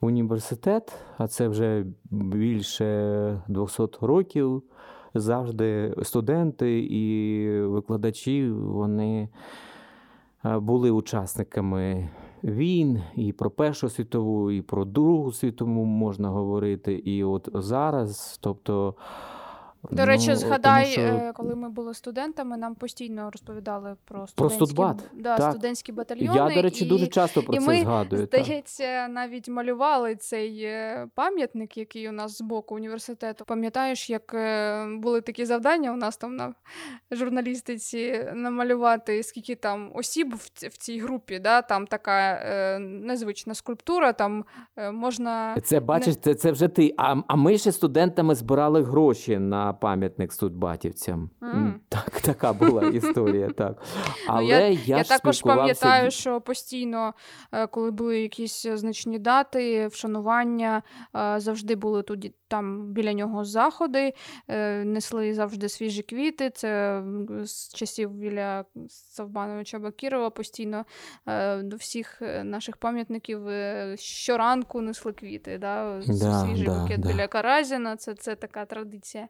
університет, 0.00 0.92
а 1.18 1.28
це 1.28 1.48
вже 1.48 1.84
більше 2.10 3.42
200 3.48 3.82
років. 4.00 4.62
Завжди 5.14 5.94
студенти 6.02 6.80
і 6.80 7.50
викладачі 7.60 8.50
вони 8.50 9.28
е, 10.44 10.58
були 10.58 10.90
учасниками 10.90 12.10
війн, 12.44 13.02
і 13.16 13.32
про 13.32 13.50
Першу 13.50 13.88
світову, 13.88 14.50
і 14.50 14.62
про 14.62 14.84
Другу 14.84 15.32
світову 15.32 15.84
можна 15.84 16.28
говорити. 16.30 16.94
І 16.94 17.24
от 17.24 17.48
зараз, 17.54 18.38
тобто. 18.42 18.94
До 19.90 20.06
речі, 20.06 20.28
ну, 20.28 20.36
згадай, 20.36 20.86
що... 20.86 21.00
Е, 21.00 21.32
коли 21.34 21.54
ми 21.54 21.68
були 21.68 21.94
студентами, 21.94 22.56
нам 22.56 22.74
постійно 22.74 23.30
розповідали 23.30 23.96
про 24.04 24.26
студентські, 24.26 24.74
про 24.74 24.94
да, 25.12 25.36
так. 25.36 25.52
студентські 25.52 25.92
батальйони. 25.92 26.50
Я, 26.50 26.54
до 26.54 26.62
речі, 26.62 26.84
і, 26.84 26.88
дуже 26.88 27.06
часто 27.06 27.42
про 27.42 27.54
і 27.54 27.58
це 27.58 27.66
ми, 27.66 27.80
згадую. 27.80 28.26
Здається, 28.26 28.84
так. 28.84 29.10
навіть 29.10 29.48
малювали 29.48 30.16
цей 30.16 30.62
е, 30.62 31.06
пам'ятник, 31.14 31.76
який 31.76 32.08
у 32.08 32.12
нас 32.12 32.38
з 32.38 32.40
боку 32.40 32.74
університету. 32.74 33.44
Пам'ятаєш, 33.44 34.10
як 34.10 34.34
е, 34.34 34.86
були 34.86 35.20
такі 35.20 35.44
завдання 35.44 35.92
у 35.92 35.96
нас 35.96 36.16
там 36.16 36.36
на 36.36 36.54
журналістиці 37.10 38.26
намалювати, 38.34 39.22
скільки 39.22 39.54
там 39.54 39.90
осіб 39.94 40.34
в 40.70 40.78
цій 40.78 40.98
групі, 40.98 41.38
да? 41.38 41.62
там 41.62 41.86
така 41.86 42.20
е, 42.20 42.78
незвична 42.78 43.54
скульптура, 43.54 44.12
там 44.12 44.44
можна. 44.92 45.56
Це 45.64 45.80
бачиш, 45.80 46.16
це 46.16 46.34
це 46.34 46.52
вже 46.52 46.68
ти. 46.68 46.94
А, 46.96 47.16
а 47.26 47.36
ми 47.36 47.58
ще 47.58 47.72
студентами 47.72 48.34
збирали 48.34 48.82
гроші 48.82 49.38
на 49.38 49.67
пам'ятник 49.72 50.32
студбатівцям. 50.32 51.30
Mm. 51.40 51.72
Так, 51.88 52.20
Така 52.20 52.52
була 52.52 52.88
історія. 52.88 53.50
так. 53.50 53.82
Але 54.26 54.42
ну, 54.42 54.48
Я, 54.48 54.68
я, 54.68 54.78
я 54.96 55.04
також 55.04 55.42
пам'ятаю, 55.42 56.10
що 56.10 56.40
постійно, 56.40 57.14
е, 57.52 57.66
коли 57.66 57.90
були 57.90 58.20
якісь 58.20 58.66
значні 58.66 59.18
дати, 59.18 59.86
вшанування, 59.86 60.82
е, 61.16 61.40
завжди 61.40 61.74
були 61.74 62.02
тут 62.02 62.32
там 62.48 62.92
біля 62.92 63.12
нього 63.12 63.44
заходи, 63.44 64.12
е, 64.48 64.84
несли 64.84 65.34
завжди 65.34 65.68
свіжі 65.68 66.02
квіти. 66.02 66.50
Це 66.50 67.02
з 67.42 67.74
часів 67.74 68.10
біля 68.10 68.64
Савбановича 68.88 69.78
Бакірова 69.78 70.30
постійно 70.30 70.84
до 71.62 71.76
всіх 71.76 72.22
наших 72.42 72.76
пам'ятників 72.76 73.40
щоранку 73.94 74.80
несли 74.80 75.12
квіти. 75.12 75.58
Да? 75.58 76.00
Да, 76.06 76.44
Свіжий 76.46 76.66
да, 76.66 76.80
букет 76.80 77.00
да. 77.00 77.08
біля 77.08 77.26
Каразіна. 77.26 77.96
Це, 77.96 78.14
це 78.14 78.34
така 78.34 78.64
традиція. 78.64 79.28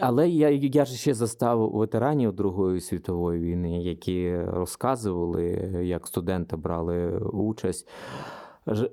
Але 0.00 0.28
я 0.28 0.50
я 0.50 0.84
ж 0.84 0.96
ще 0.96 1.14
застав 1.14 1.70
ветеранів 1.70 2.32
Другої 2.32 2.80
світової 2.80 3.40
війни, 3.40 3.82
які 3.82 4.36
розказували, 4.36 5.42
як 5.82 6.06
студенти 6.06 6.56
брали 6.56 7.18
участь. 7.18 7.88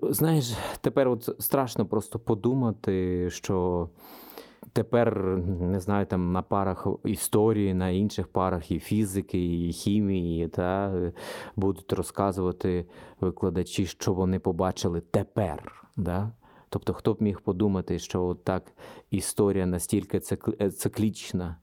Знаєш, 0.01 0.53
тепер 0.81 1.07
от 1.07 1.29
страшно 1.39 1.85
просто 1.85 2.19
подумати, 2.19 3.29
що 3.29 3.89
тепер 4.73 5.17
не 5.61 5.79
знаю, 5.79 6.05
там 6.05 6.31
на 6.31 6.41
парах 6.41 6.87
історії, 7.05 7.73
на 7.73 7.89
інших 7.89 8.27
парах 8.27 8.71
і 8.71 8.79
фізики, 8.79 9.67
і 9.67 9.71
хімії, 9.71 10.47
та 10.47 10.93
будуть 11.55 11.93
розказувати 11.93 12.85
викладачі, 13.21 13.85
що 13.85 14.13
вони 14.13 14.39
побачили 14.39 15.01
тепер. 15.11 15.85
Да? 15.97 16.31
Тобто, 16.73 16.93
хто 16.93 17.13
б 17.13 17.21
міг 17.21 17.41
подумати, 17.41 17.99
що 17.99 18.37
так 18.43 18.73
історія 19.09 19.65
настільки 19.65 20.19
циклічна, 20.77 21.57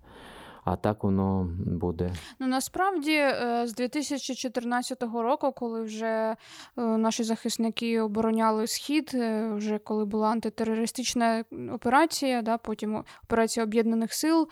а 0.72 0.76
так 0.76 1.04
воно 1.04 1.50
буде. 1.66 2.12
Ну 2.38 2.46
насправді 2.46 3.12
е, 3.12 3.62
з 3.66 3.74
2014 3.74 5.02
року, 5.02 5.52
коли 5.52 5.82
вже 5.82 6.06
е, 6.06 6.36
наші 6.76 7.22
захисники 7.22 8.00
обороняли 8.00 8.66
схід, 8.66 9.10
е, 9.14 9.52
вже 9.52 9.78
коли 9.78 10.04
була 10.04 10.28
антитерористична 10.28 11.44
операція, 11.72 12.42
да, 12.42 12.58
потім 12.58 13.04
операція 13.24 13.64
об'єднаних 13.64 14.14
сил, 14.14 14.48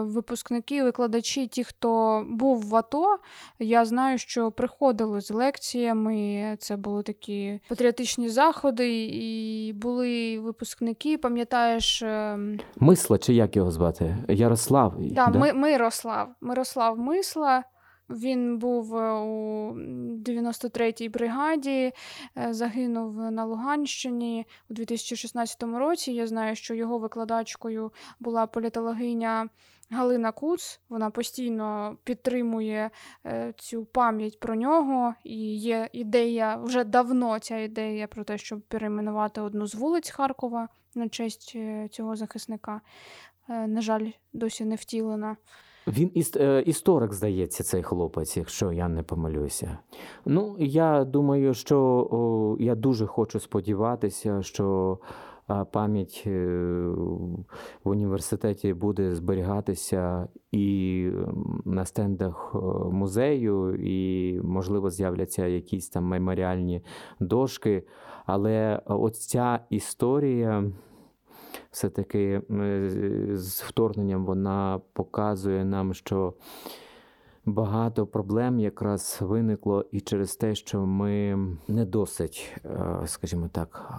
випускники, 0.00 0.82
викладачі, 0.82 1.46
ті, 1.46 1.64
хто 1.64 2.24
був 2.28 2.62
в 2.62 2.76
АТО, 2.76 3.18
я 3.58 3.84
знаю, 3.84 4.18
що 4.18 4.50
приходили 4.50 5.20
з 5.20 5.30
лекціями. 5.30 6.56
Це 6.58 6.76
були 6.76 7.02
такі 7.02 7.60
патріотичні 7.68 8.28
заходи, 8.28 9.06
і 9.06 9.72
були 9.72 10.40
випускники, 10.40 11.18
пам'ятаєш. 11.18 12.02
Ем, 12.02 12.60
Мисла, 12.76 13.18
чи 13.18 13.34
як 13.34 13.56
його 13.56 13.70
звати? 13.70 14.16
Ярослав. 14.28 14.94
Да, 14.98 15.37
да? 15.38 15.54
Мирослав. 15.54 16.34
Мирослав 16.40 16.98
Мисла. 16.98 17.64
Він 18.10 18.58
був 18.58 18.96
е, 18.96 19.12
у 19.12 19.74
93-й 20.22 21.08
бригаді, 21.08 21.92
е, 22.38 22.54
загинув 22.54 23.30
на 23.30 23.44
Луганщині 23.44 24.46
у 24.70 24.74
2016 24.74 25.62
році. 25.62 26.12
Я 26.12 26.26
знаю, 26.26 26.56
що 26.56 26.74
його 26.74 26.98
викладачкою 26.98 27.92
була 28.20 28.46
політологиня 28.46 29.48
Галина 29.90 30.32
Куц. 30.32 30.80
Вона 30.88 31.10
постійно 31.10 31.96
підтримує 32.04 32.90
е, 33.26 33.52
цю 33.56 33.84
пам'ять 33.84 34.40
про 34.40 34.54
нього. 34.54 35.14
І 35.24 35.56
є 35.56 35.88
ідея 35.92 36.56
вже 36.56 36.84
давно 36.84 37.38
ця 37.38 37.58
ідея 37.58 38.06
про 38.06 38.24
те, 38.24 38.38
щоб 38.38 38.60
перейменувати 38.60 39.40
одну 39.40 39.66
з 39.66 39.74
вулиць 39.74 40.10
Харкова 40.10 40.68
на 40.94 41.08
честь 41.08 41.56
цього 41.90 42.16
захисника. 42.16 42.80
Е, 43.48 43.66
на 43.66 43.80
жаль, 43.80 44.06
досі 44.32 44.64
не 44.64 44.74
втілена. 44.74 45.36
Він 45.86 46.08
іс- 46.14 46.42
е, 46.42 46.62
історик, 46.62 47.12
здається, 47.12 47.64
цей 47.64 47.82
хлопець, 47.82 48.36
якщо 48.36 48.72
я 48.72 48.88
не 48.88 49.02
помилюся. 49.02 49.78
Ну, 50.26 50.56
я 50.58 51.04
думаю, 51.04 51.54
що 51.54 51.78
о, 52.10 52.56
я 52.60 52.74
дуже 52.74 53.06
хочу 53.06 53.40
сподіватися, 53.40 54.42
що 54.42 54.98
пам'ять 55.72 56.22
е, 56.26 56.46
в 57.84 57.88
університеті 57.88 58.74
буде 58.74 59.14
зберігатися 59.14 60.28
і 60.52 61.08
на 61.64 61.84
стендах 61.84 62.54
музею, 62.92 63.74
і, 63.74 64.40
можливо, 64.44 64.90
з'являться 64.90 65.46
якісь 65.46 65.88
там 65.88 66.04
меморіальні 66.04 66.84
дошки. 67.20 67.82
Але 68.26 68.82
оця 68.86 69.60
історія 69.70 70.64
все-таки 71.70 72.42
з 73.32 73.62
вторгненням 73.62 74.24
вона 74.24 74.80
показує 74.92 75.64
нам, 75.64 75.94
що 75.94 76.34
багато 77.48 78.06
проблем 78.06 78.60
якраз 78.60 79.18
виникло 79.20 79.84
і 79.92 80.00
через 80.00 80.36
те, 80.36 80.54
що 80.54 80.86
ми 80.86 81.38
не 81.68 81.84
досить, 81.84 82.56
е, 82.64 83.02
скажімо 83.06 83.48
так, 83.52 83.92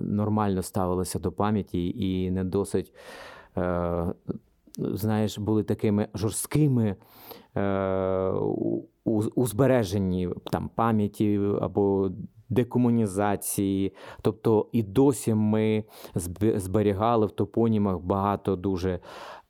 нормально 0.00 0.62
ставилися 0.62 1.18
до 1.18 1.32
пам'яті 1.32 1.88
і 1.88 2.30
не 2.30 2.44
досить. 2.44 2.94
Е, 3.56 4.06
знаєш, 4.78 5.38
були 5.38 5.62
такими 5.62 6.08
жорсткими 6.14 6.96
е, 7.56 8.30
у, 9.04 9.22
у 9.34 9.46
збереженні 9.46 10.28
там 10.52 10.70
пам'яті 10.74 11.40
або 11.60 12.10
декомунізації. 12.48 13.94
Тобто 14.22 14.68
і 14.72 14.82
досі 14.82 15.34
ми 15.34 15.84
зберігали 16.56 17.26
в 17.26 17.30
топонімах 17.30 17.98
багато 17.98 18.56
дуже. 18.56 19.00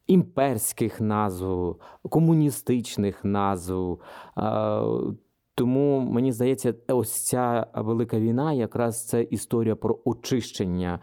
Імперських 0.06 1.00
назв, 1.00 1.76
комуністичних 2.08 3.24
назв. 3.24 3.98
Тому 5.54 6.00
мені 6.00 6.32
здається, 6.32 6.74
ось 6.88 7.24
ця 7.26 7.66
велика 7.74 8.20
війна 8.20 8.52
якраз 8.52 9.06
це 9.06 9.22
історія 9.22 9.76
про 9.76 9.98
очищення 10.04 11.00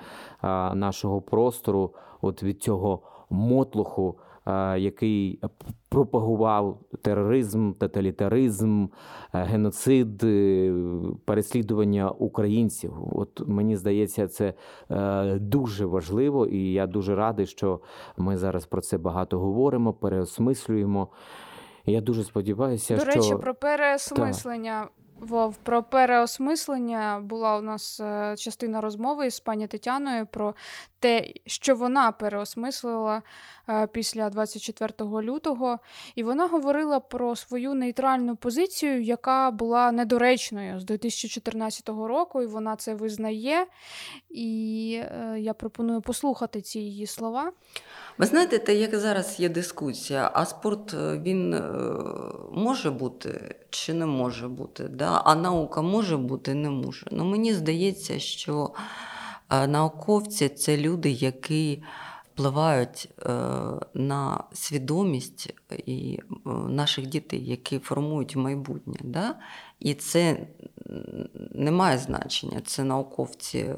нашого 0.74 1.22
простору 1.22 1.94
от 2.22 2.44
від 2.44 2.64
цього 2.64 3.02
мотлуху 3.30 4.20
який 4.78 5.40
пропагував 5.90 6.80
тероризм, 7.02 7.74
тоталітаризм, 7.74 8.88
геноцид, 9.34 10.18
переслідування 11.26 12.10
українців. 12.10 12.94
От 13.12 13.48
мені 13.48 13.78
здається, 13.78 14.28
це 14.28 14.54
дуже 15.40 15.86
важливо, 15.86 16.46
і 16.46 16.72
я 16.72 16.88
дуже 16.88 17.16
радий, 17.16 17.46
що 17.46 17.80
ми 18.18 18.38
зараз 18.38 18.66
про 18.66 18.82
це 18.82 18.98
багато 18.98 19.40
говоримо, 19.40 19.94
переосмислюємо. 19.94 21.08
Я 21.86 22.02
дуже 22.02 22.24
сподіваюся, 22.24 22.96
До 22.96 23.02
що... 23.02 23.12
речі, 23.12 23.36
про 23.36 23.56
переосмислення. 23.56 24.88
Вов, 25.20 25.58
про 25.58 25.84
переосмислення 25.84 27.20
була 27.24 27.58
у 27.58 27.62
нас 27.62 28.00
е, 28.00 28.36
частина 28.38 28.82
розмови 28.82 29.32
з 29.32 29.40
пані 29.40 29.68
Тетяною 29.68 30.26
про 30.26 30.56
те, 31.06 31.34
що 31.46 31.76
вона 31.76 32.12
переосмислила 32.12 33.22
е, 33.70 33.88
після 33.88 34.30
24 34.30 34.94
лютого, 35.00 35.80
і 36.16 36.24
вона 36.24 36.48
говорила 36.48 37.00
про 37.00 37.36
свою 37.36 37.74
нейтральну 37.74 38.36
позицію, 38.36 39.02
яка 39.02 39.52
була 39.52 39.92
недоречною 39.92 40.80
з 40.80 40.84
2014 40.84 41.90
року, 41.90 42.42
і 42.42 42.46
вона 42.46 42.76
це 42.76 42.94
визнає. 42.94 43.66
І 44.30 45.00
е, 45.02 45.36
я 45.40 45.54
пропоную 45.54 46.02
послухати 46.02 46.62
ці 46.62 46.80
її 46.80 47.08
слова. 47.08 47.52
Ви 48.18 48.26
знаєте, 48.26 48.60
те, 48.60 48.76
як 48.76 48.96
зараз 48.96 49.40
є 49.40 49.50
дискусія, 49.50 50.32
а 50.34 50.46
спорт 50.46 50.94
е, 50.94 51.20
він 51.26 51.64
може 52.52 52.92
бути 52.92 53.56
чи 53.70 53.94
не 53.94 54.06
може 54.06 54.48
бути, 54.48 54.84
да? 54.84 55.22
а 55.26 55.36
наука 55.36 55.82
може 55.82 56.18
бути, 56.18 56.54
не 56.54 56.70
може. 56.70 57.08
Ну, 57.12 57.26
Мені 57.26 57.54
здається, 57.54 58.20
що 58.20 58.72
е, 59.50 59.68
науковці 59.68 60.50
це 60.50 60.78
люди, 60.78 61.10
які 61.10 61.84
впливають 62.34 63.10
на 63.94 64.44
свідомість 64.54 65.54
і 65.86 66.20
наших 66.68 67.08
дітей, 67.08 67.46
які 67.46 67.80
формують 67.80 68.36
майбутнє. 68.36 68.98
Да? 69.04 69.36
І 69.80 69.94
це 69.94 70.48
не 71.52 71.72
має 71.72 71.98
значення, 71.98 72.62
це 72.66 72.84
науковці 72.84 73.76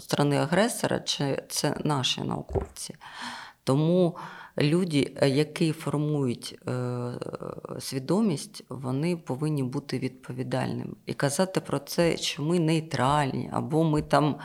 страни 0.00 0.36
агресора, 0.36 1.00
чи 1.00 1.42
це 1.48 1.76
наші 1.84 2.20
науковці. 2.20 2.94
Тому 3.64 4.16
люди, 4.58 5.16
які 5.22 5.72
формують 5.72 6.58
е, 6.68 6.72
свідомість, 7.80 8.64
вони 8.68 9.16
повинні 9.16 9.62
бути 9.62 9.98
відповідальними. 9.98 10.92
І 11.06 11.14
казати 11.14 11.60
про 11.60 11.78
це, 11.78 12.16
що 12.16 12.42
ми 12.42 12.58
нейтральні, 12.58 13.50
або 13.52 13.84
ми 13.84 14.02
там 14.02 14.36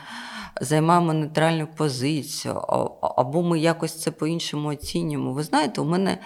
займаємо 0.60 1.12
нейтральну 1.12 1.68
позицію, 1.76 2.54
або 3.00 3.42
ми 3.42 3.58
якось 3.58 4.00
це 4.02 4.10
по-іншому 4.10 4.68
оцінюємо. 4.68 5.32
Ви 5.32 5.42
знаєте, 5.42 5.80
у 5.80 5.84
мене 5.84 6.18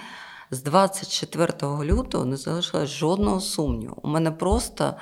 з 0.50 0.62
24 0.62 1.52
лютого 1.62 2.24
не 2.24 2.36
залишилось 2.36 2.90
жодного 2.90 3.40
сумніву. 3.40 3.96
У 4.02 4.08
мене 4.08 4.30
просто 4.30 4.94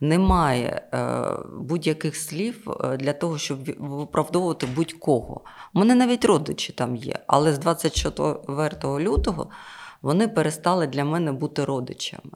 немає 0.00 0.82
е, 0.94 1.24
будь-яких 1.58 2.16
слів 2.16 2.70
е, 2.84 2.96
для 2.96 3.12
того, 3.12 3.38
щоб 3.38 3.64
виправдовувати 3.78 4.66
будь-кого. 4.66 5.40
У 5.74 5.78
мене 5.78 5.94
навіть 5.94 6.24
родичі 6.24 6.72
там 6.72 6.96
є, 6.96 7.18
але 7.26 7.52
з 7.52 7.58
24 7.58 8.70
лютого 8.84 9.50
вони 10.02 10.28
перестали 10.28 10.86
для 10.86 11.04
мене 11.04 11.32
бути 11.32 11.64
родичами. 11.64 12.30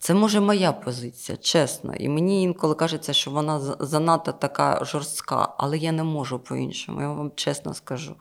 Це 0.00 0.14
може 0.14 0.40
моя 0.40 0.72
позиція, 0.72 1.38
чесно. 1.38 1.94
І 1.94 2.08
мені 2.08 2.42
інколи 2.42 2.74
кажеться, 2.74 3.12
що 3.12 3.30
вона 3.30 3.60
занадто 3.80 4.32
така 4.32 4.84
жорстка, 4.84 5.54
але 5.58 5.78
я 5.78 5.92
не 5.92 6.04
можу 6.04 6.38
по-іншому, 6.38 7.00
я 7.00 7.08
вам 7.08 7.32
чесно 7.34 7.74
скажу. 7.74 8.14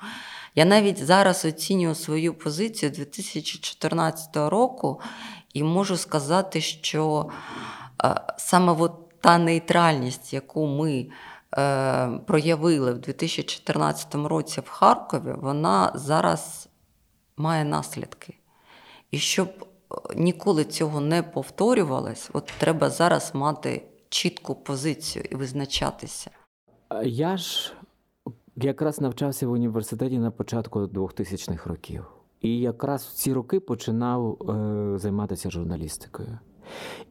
Я 0.55 0.65
навіть 0.65 1.05
зараз 1.05 1.45
оцінюю 1.45 1.95
свою 1.95 2.33
позицію 2.33 2.91
2014 2.91 4.37
року 4.37 5.01
і 5.53 5.63
можу 5.63 5.97
сказати, 5.97 6.61
що 6.61 7.29
саме 8.37 8.75
от 8.79 9.19
та 9.21 9.37
нейтральність, 9.37 10.33
яку 10.33 10.67
ми 10.67 11.09
е, 11.57 12.07
проявили 12.27 12.93
в 12.93 12.99
2014 12.99 14.15
році 14.15 14.61
в 14.61 14.69
Харкові, 14.69 15.33
вона 15.37 15.91
зараз 15.95 16.69
має 17.37 17.65
наслідки. 17.65 18.33
І 19.11 19.17
щоб 19.17 19.49
е, 19.49 19.95
ніколи 20.15 20.63
цього 20.63 21.01
не 21.01 21.23
повторювалось, 21.23 22.29
от 22.33 22.53
треба 22.57 22.89
зараз 22.89 23.35
мати 23.35 23.83
чітку 24.09 24.55
позицію 24.55 25.25
і 25.31 25.35
визначатися. 25.35 26.31
Я 27.03 27.37
ж 27.37 27.73
якраз 28.55 29.01
навчався 29.01 29.47
в 29.47 29.51
університеті 29.51 30.19
на 30.19 30.31
початку 30.31 30.79
2000-х 30.79 31.69
років. 31.69 32.05
І 32.41 32.59
якраз 32.59 33.03
в 33.03 33.13
ці 33.13 33.33
роки 33.33 33.59
починав 33.59 34.49
е, 34.49 34.99
займатися 34.99 35.49
журналістикою. 35.49 36.39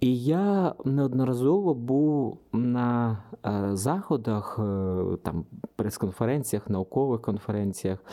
І 0.00 0.24
я 0.24 0.74
неодноразово 0.84 1.74
був 1.74 2.38
на 2.52 3.18
е, 3.46 3.70
заходах, 3.76 4.58
е, 4.58 5.16
там 5.22 5.44
прес-конференціях, 5.76 6.70
наукових 6.70 7.20
конференціях, 7.20 8.04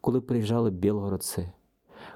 коли 0.00 0.20
приїжджали 0.20 0.70
білгородці, 0.70 1.48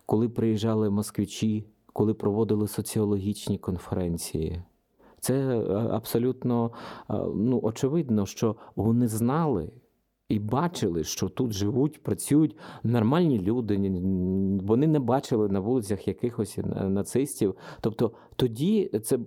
коли 0.06 0.28
приїжджали 0.28 0.90
москвичі, 0.90 1.66
коли 1.92 2.14
проводили 2.14 2.68
соціологічні 2.68 3.58
конференції. 3.58 4.62
Це 5.20 5.34
е, 5.34 5.74
абсолютно 5.92 6.70
ну, 7.34 7.60
очевидно, 7.62 8.26
що 8.26 8.56
вони 8.76 9.08
знали 9.08 9.72
і 10.32 10.38
бачили, 10.38 11.04
що 11.04 11.28
тут 11.28 11.52
живуть, 11.52 12.02
працюють 12.02 12.56
нормальні 12.82 13.38
люди. 13.38 13.76
Вони 14.62 14.86
не 14.86 14.98
бачили 14.98 15.48
на 15.48 15.60
вулицях 15.60 16.08
якихось 16.08 16.58
нацистів. 16.74 17.54
Тобто 17.80 18.12
тоді 18.36 18.90
це 19.04 19.18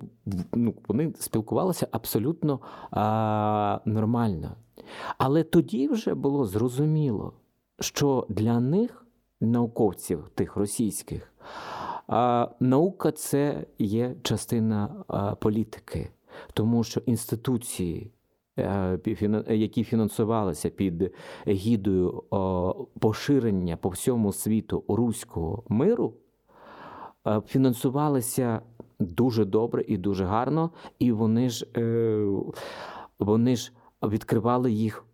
ну, 0.53 0.73
вони 0.87 1.13
спілкувалися 1.19 1.87
абсолютно 1.91 2.59
а, 2.91 3.79
нормально. 3.85 4.55
Але 5.17 5.43
тоді 5.43 5.87
вже 5.87 6.13
було 6.13 6.45
зрозуміло, 6.45 7.33
що 7.79 8.25
для 8.29 8.59
них, 8.59 9.05
науковців 9.41 10.29
тих 10.35 10.55
російських, 10.55 11.33
а, 12.07 12.47
наука 12.59 13.11
це 13.11 13.65
є 13.79 14.15
частина 14.23 15.03
а, 15.07 15.35
політики, 15.35 16.09
тому 16.53 16.83
що 16.83 17.01
інституції. 17.05 18.11
Е, 18.57 18.99
які 19.49 19.83
фінансувалися 19.83 20.69
під 20.69 21.11
гідою 21.47 22.23
поширення 22.99 23.77
по 23.77 23.89
всьому 23.89 24.33
світу 24.33 24.83
руського 24.87 25.63
миру, 25.69 26.13
е, 27.27 27.41
фінансувалися 27.47 28.61
дуже 28.99 29.45
добре 29.45 29.83
і 29.87 29.97
дуже 29.97 30.25
гарно, 30.25 30.71
і 30.99 31.11
вони 31.11 31.49
ж 31.49 31.67
е, 31.77 32.27
вони 33.19 33.55
ж 33.55 33.71
відкривали 34.03 34.71
їх 34.71 35.05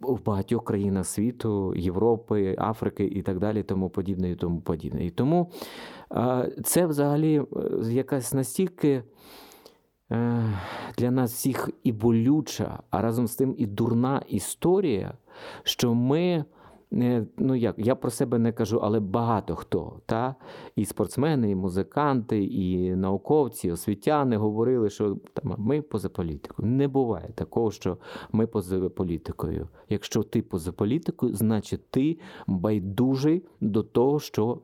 в 0.00 0.24
багатьох 0.24 0.64
країнах 0.64 1.06
світу, 1.06 1.74
Європи, 1.76 2.56
Африки 2.58 3.04
і 3.04 3.22
так 3.22 3.38
далі, 3.38 3.62
тому 3.62 3.90
подібне, 3.90 4.30
і 4.30 4.36
тому 4.36 4.60
подібне. 4.60 5.06
І 5.06 5.10
тому 5.10 5.50
це 6.64 6.86
взагалі 6.86 7.42
якась 7.82 8.32
настільки. 8.32 9.02
Е, 10.10 10.44
для 10.98 11.10
нас 11.10 11.32
всіх 11.32 11.70
і 11.82 11.92
болюча, 11.92 12.78
а 12.90 13.02
разом 13.02 13.26
з 13.26 13.36
тим 13.36 13.54
і 13.58 13.66
дурна 13.66 14.22
історія, 14.28 15.14
що 15.62 15.94
ми. 15.94 16.44
Е, 16.92 17.26
ну 17.38 17.54
як, 17.54 17.74
я 17.78 17.94
про 17.94 18.10
себе 18.10 18.38
не 18.38 18.52
кажу, 18.52 18.80
але 18.82 19.00
багато 19.00 19.56
хто, 19.56 20.00
та? 20.06 20.34
і 20.76 20.84
спортсмени, 20.84 21.50
і 21.50 21.54
музиканти, 21.54 22.44
і 22.44 22.96
науковці, 22.96 23.68
і 23.68 23.70
освітяни 23.70 24.36
говорили, 24.36 24.90
що 24.90 25.16
там, 25.32 25.54
ми 25.58 25.82
поза 25.82 26.08
політикою. 26.08 26.68
Не 26.68 26.88
буває 26.88 27.30
такого, 27.34 27.70
що 27.70 27.98
ми 28.32 28.46
поза 28.46 28.88
політикою. 28.88 29.68
Якщо 29.88 30.22
ти 30.22 30.42
поза 30.42 30.72
політикою, 30.72 31.34
значить 31.34 31.90
ти 31.90 32.18
байдужий 32.46 33.42
до 33.60 33.82
того, 33.82 34.20
що 34.20 34.58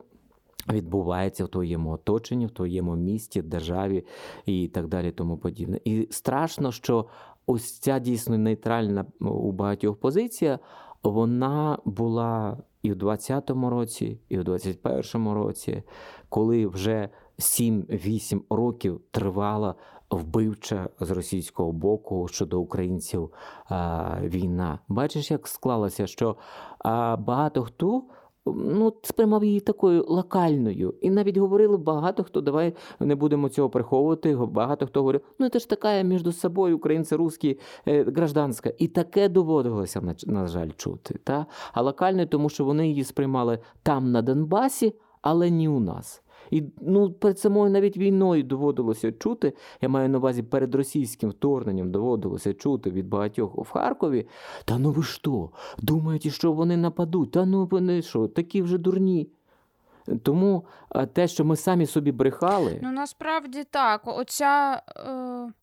відбувається 0.69 1.45
в 1.45 1.47
твоєму 1.47 1.91
оточенні, 1.91 2.45
в 2.45 2.51
твоєму 2.51 2.95
місті, 2.95 3.41
державі 3.41 4.05
і 4.45 4.67
так 4.67 4.87
далі, 4.87 5.11
тому 5.11 5.37
подібне. 5.37 5.79
І 5.85 6.07
страшно, 6.11 6.71
що 6.71 7.05
ось 7.45 7.79
ця 7.79 7.99
дійсно 7.99 8.37
нейтральна 8.37 9.05
у 9.19 9.51
багатьох 9.51 9.97
позиція, 9.97 10.59
вона 11.03 11.77
була 11.85 12.57
і 12.83 12.91
в 12.91 12.95
20-му 12.95 13.69
році, 13.69 14.19
і 14.29 14.37
в 14.37 14.41
21-му 14.41 15.33
році, 15.33 15.83
коли 16.29 16.67
вже 16.67 17.09
7-8 17.39 18.41
років 18.49 19.01
тривала 19.11 19.75
вбивча 20.11 20.89
з 20.99 21.11
російського 21.11 21.71
боку 21.71 22.27
щодо 22.27 22.59
українців 22.59 23.31
а, 23.65 24.15
війна. 24.23 24.79
Бачиш, 24.87 25.31
як 25.31 25.47
склалося, 25.47 26.07
що 26.07 26.35
а, 26.79 27.17
багато 27.17 27.63
хто 27.63 28.03
ну, 28.45 28.93
сприймав 29.03 29.43
її 29.43 29.59
такою 29.59 30.05
локальною. 30.07 30.93
І 31.01 31.09
навіть 31.09 31.37
говорили 31.37 31.77
багато 31.77 32.23
хто, 32.23 32.41
давай 32.41 32.73
не 32.99 33.15
будемо 33.15 33.49
цього 33.49 33.69
приховувати. 33.69 34.35
Багато 34.35 34.87
хто 34.87 34.99
говорив, 34.99 35.21
ну 35.39 35.49
це 35.49 35.59
ж 35.59 35.69
така 35.69 36.01
між 36.01 36.35
собою 36.35 36.77
українці, 36.77 37.15
русські, 37.15 37.59
е, 37.87 38.03
гражданська. 38.03 38.73
І 38.77 38.87
таке 38.87 39.29
доводилося, 39.29 40.01
на, 40.01 40.15
на 40.25 40.47
жаль, 40.47 40.69
чути. 40.77 41.19
Та? 41.23 41.45
А 41.73 41.81
локальне, 41.81 42.25
тому 42.25 42.49
що 42.49 42.65
вони 42.65 42.87
її 42.87 43.03
сприймали 43.03 43.59
там, 43.83 44.11
на 44.11 44.21
Донбасі, 44.21 44.93
але 45.21 45.51
не 45.51 45.69
у 45.69 45.79
нас. 45.79 46.21
І 46.51 46.63
ну, 46.81 47.11
перед 47.11 47.39
самою 47.39 47.71
навіть 47.71 47.97
війною 47.97 48.43
доводилося 48.43 49.11
чути. 49.11 49.53
Я 49.81 49.89
маю 49.89 50.09
на 50.09 50.17
увазі 50.17 50.43
перед 50.43 50.75
російським 50.75 51.29
вторгненням 51.29 51.91
доводилося 51.91 52.53
чути 52.53 52.91
від 52.91 53.07
багатьох 53.07 53.57
в 53.57 53.69
Харкові. 53.71 54.27
Та 54.65 54.77
ну 54.77 54.91
ви 54.91 55.03
що? 55.03 55.49
Думаєте, 55.77 56.29
що 56.29 56.51
вони 56.51 56.77
нападуть? 56.77 57.31
Та 57.31 57.45
ну 57.45 57.65
вони 57.65 58.01
що, 58.01 58.27
такі 58.27 58.61
вже 58.61 58.77
дурні. 58.77 59.29
Тому 60.23 60.65
те, 61.13 61.27
що 61.27 61.45
ми 61.45 61.55
самі 61.55 61.85
собі 61.85 62.11
брехали. 62.11 62.79
Ну 62.83 62.91
насправді 62.91 63.63
так. 63.63 64.01
Оця, 64.05 64.83
е, 64.97 65.53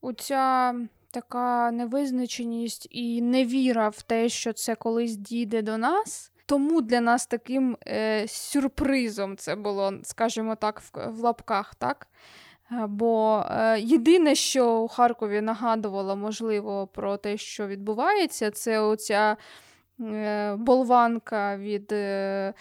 оця 0.00 0.74
така 1.10 1.70
невизначеність 1.70 2.88
і 2.90 3.22
невіра 3.22 3.88
в 3.88 4.02
те, 4.02 4.28
що 4.28 4.52
це 4.52 4.74
колись 4.74 5.16
дійде 5.16 5.62
до 5.62 5.78
нас. 5.78 6.32
Тому 6.46 6.80
для 6.80 7.00
нас 7.00 7.26
таким 7.26 7.76
е, 7.86 8.28
сюрпризом 8.28 9.36
це 9.36 9.56
було, 9.56 9.92
скажімо 10.02 10.54
так, 10.56 10.80
в, 10.80 11.10
в 11.10 11.18
лапках, 11.20 11.74
так? 11.74 12.08
Е, 12.72 12.86
бо 12.88 13.44
е, 13.50 13.80
єдине, 13.80 14.34
що 14.34 14.78
у 14.78 14.88
Харкові 14.88 15.40
нагадувало, 15.40 16.16
можливо, 16.16 16.86
про 16.86 17.16
те, 17.16 17.36
що 17.36 17.66
відбувається, 17.66 18.50
це 18.50 18.80
оця 18.80 19.36
е, 20.00 20.54
болванка 20.56 21.56
від. 21.56 21.92
Е, 21.92 22.54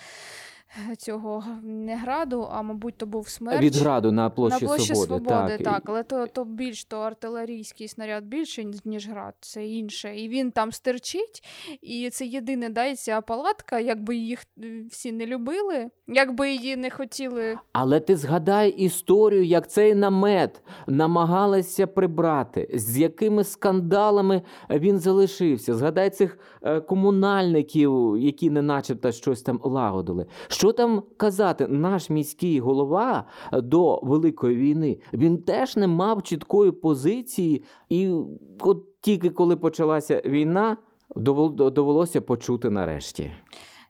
цього 0.98 1.44
не 1.64 1.98
граду, 1.98 2.48
а 2.52 2.62
мабуть, 2.62 2.98
то 2.98 3.06
був 3.06 3.30
смерч. 3.30 3.62
Від 3.62 3.76
граду 3.76 4.12
на 4.12 4.30
площі, 4.30 4.66
на 4.66 4.68
площі 4.68 4.96
Свободи. 4.96 5.26
Свободи. 5.26 5.58
Так, 5.58 5.74
так. 5.74 5.84
Але 5.86 6.04
то 6.04 6.28
то 6.28 6.46
більш 6.46 6.86
то 6.86 6.98
артилерійський 6.98 7.88
снаряд 7.88 8.26
більше, 8.26 8.64
ніж 8.86 9.10
град, 9.10 9.34
це 9.40 9.68
інше. 9.68 10.16
І 10.16 10.30
він 10.30 10.52
там 10.52 10.72
стерчить, 10.72 11.44
і 11.82 12.10
це 12.10 12.26
єдине 12.26 12.96
ця 12.96 13.22
палатка, 13.22 13.80
якби 13.80 14.16
їх 14.16 14.46
е, 14.64 14.84
всі 14.92 15.12
не 15.12 15.26
любили, 15.26 15.90
якби 16.08 16.52
її 16.52 16.76
не 16.76 16.90
хотіли. 16.90 17.58
Але 17.74 18.00
ти 18.00 18.16
згадай 18.16 18.70
історію, 18.70 19.44
як 19.44 19.70
цей 19.72 19.96
намет 19.96 20.62
намагалися 20.88 21.88
прибрати, 21.88 22.70
з 22.74 22.98
якими 22.98 23.44
скандалами 23.44 24.42
він 24.70 25.00
залишився. 25.00 25.74
Згадай 25.74 26.10
цих 26.10 26.40
е, 26.62 26.82
комунальників, 26.82 28.18
які 28.18 28.50
не 28.50 28.62
начебто 28.62 29.12
щось 29.12 29.42
там 29.42 29.60
лагодили. 29.64 30.26
Що 30.66 30.74
там 30.74 31.04
казати, 31.18 31.68
наш 31.68 32.10
міський 32.10 32.60
голова 32.60 33.24
до 33.54 34.00
Великої 34.04 34.56
війни 34.56 34.98
він 35.14 35.38
теж 35.38 35.78
не 35.78 35.88
мав 35.88 36.24
чіткої 36.24 36.72
позиції, 36.72 37.64
і 37.90 38.12
от 38.60 39.02
тільки 39.02 39.30
коли 39.30 39.56
почалася 39.56 40.22
війна, 40.26 40.78
довелося 41.16 42.22
почути 42.22 42.70
нарешті. 42.70 43.32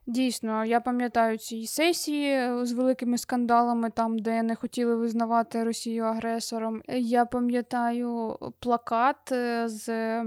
Дійсно, 0.08 0.64
я 0.64 0.80
пам'ятаю 0.80 1.38
ці 1.38 1.66
сесії 1.66 2.30
е, 2.30 2.66
з 2.66 2.72
великими 2.72 3.18
скандалами, 3.18 3.90
там, 3.90 4.18
де 4.18 4.42
не 4.42 4.54
хотіли 4.54 4.96
визнавати 4.96 5.64
Росію 5.64 6.04
агресором. 6.04 6.82
Я 6.88 7.24
пам'ятаю 7.24 8.38
плакат 8.58 9.32
е, 9.32 9.68
з 9.68 10.22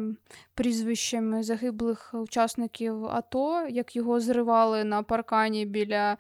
прізвищами 0.54 1.44
загиблих 1.44 2.14
учасників 2.14 3.06
АТО, 3.06 3.68
як 3.70 3.96
його 3.96 4.20
зривали 4.20 4.84
на 4.84 5.04
паркані 5.04 5.66
біля 5.66 6.12
е, 6.12 6.18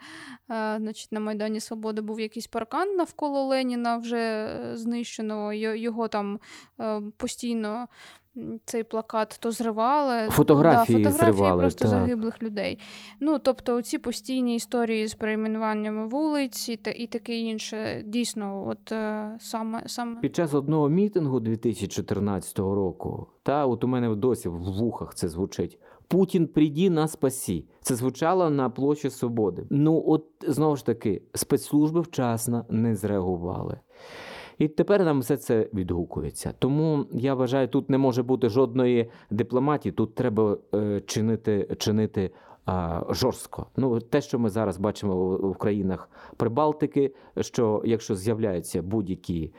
значить, 0.80 1.12
на 1.12 1.20
Майдані 1.20 1.60
Свободи 1.60 2.02
був 2.02 2.20
якийсь 2.20 2.48
паркан 2.48 2.96
навколо 2.96 3.44
Леніна, 3.44 3.98
вже 3.98 4.50
знищеного. 4.74 5.54
Його 5.54 6.08
там 6.08 6.40
постійно 7.18 7.88
цей 8.66 8.84
плакат 8.84 9.38
то 9.40 9.52
зривали. 9.52 10.30
Фотографії, 10.30 11.04
да, 11.04 11.10
фотографії 11.10 11.34
зривали, 11.34 11.62
просто 11.62 11.80
так. 11.80 11.90
загиблих 11.90 12.44
людей. 12.44 12.80
Ну, 13.20 13.40
тобто, 13.40 13.82
ці 13.82 13.98
постійні 13.98 14.56
історії 14.56 15.08
з 15.08 15.14
перейменуваннями 15.14 16.08
вулиць 16.08 16.70
і, 16.70 16.78
та, 16.78 16.92
і 16.92 17.08
таке 17.08 17.38
інше, 17.38 18.04
дійсно, 18.06 18.68
от 18.68 18.92
е, 18.92 19.38
саме 19.40 19.84
саме. 19.86 20.22
Під 20.22 20.36
час 20.36 20.54
одного 20.54 20.90
мітингу 20.90 21.40
2014 21.40 22.60
року, 22.60 23.28
та 23.44 23.66
от 23.66 23.84
у 23.84 23.88
мене 23.88 24.16
досі 24.16 24.50
в 24.50 24.58
вухах 24.58 25.16
це 25.16 25.30
звучить. 25.30 25.80
Путін 26.08 26.48
прийді 26.48 26.90
на 26.90 27.08
спасі. 27.08 27.66
Це 27.82 27.96
звучало 27.96 28.50
на 28.50 28.70
площі 28.70 29.10
Свободи. 29.10 29.68
Ну, 29.70 30.04
от 30.08 30.26
знову 30.48 30.76
ж 30.76 30.86
таки, 30.86 31.22
спецслужби 31.34 32.02
вчасно 32.02 32.66
не 32.70 32.96
зреагували. 32.96 33.80
І 34.60 34.68
тепер 34.68 35.06
нам 35.06 35.20
все 35.20 35.38
це 35.38 35.68
відгукується. 35.74 36.54
Тому 36.60 37.06
я 37.12 37.34
вважаю, 37.34 37.68
тут 37.68 37.90
не 37.90 37.98
може 37.98 38.24
бути 38.24 38.50
жодної 38.50 39.10
дипломатії. 39.30 39.92
Тут 39.92 40.16
треба 40.16 40.58
е, 40.76 41.02
чинити 41.06 41.76
чинити 41.80 42.32
жорстко. 43.10 43.66
Ну 43.78 44.00
те, 44.00 44.22
що 44.22 44.40
ми 44.40 44.50
зараз 44.50 44.78
бачимо 44.78 45.38
в, 45.38 45.56
країнах 45.56 46.10
Прибалтики, 46.38 47.14
що 47.42 47.82
якщо 47.86 48.16
з'являються 48.16 48.82
будь-які 48.82 49.54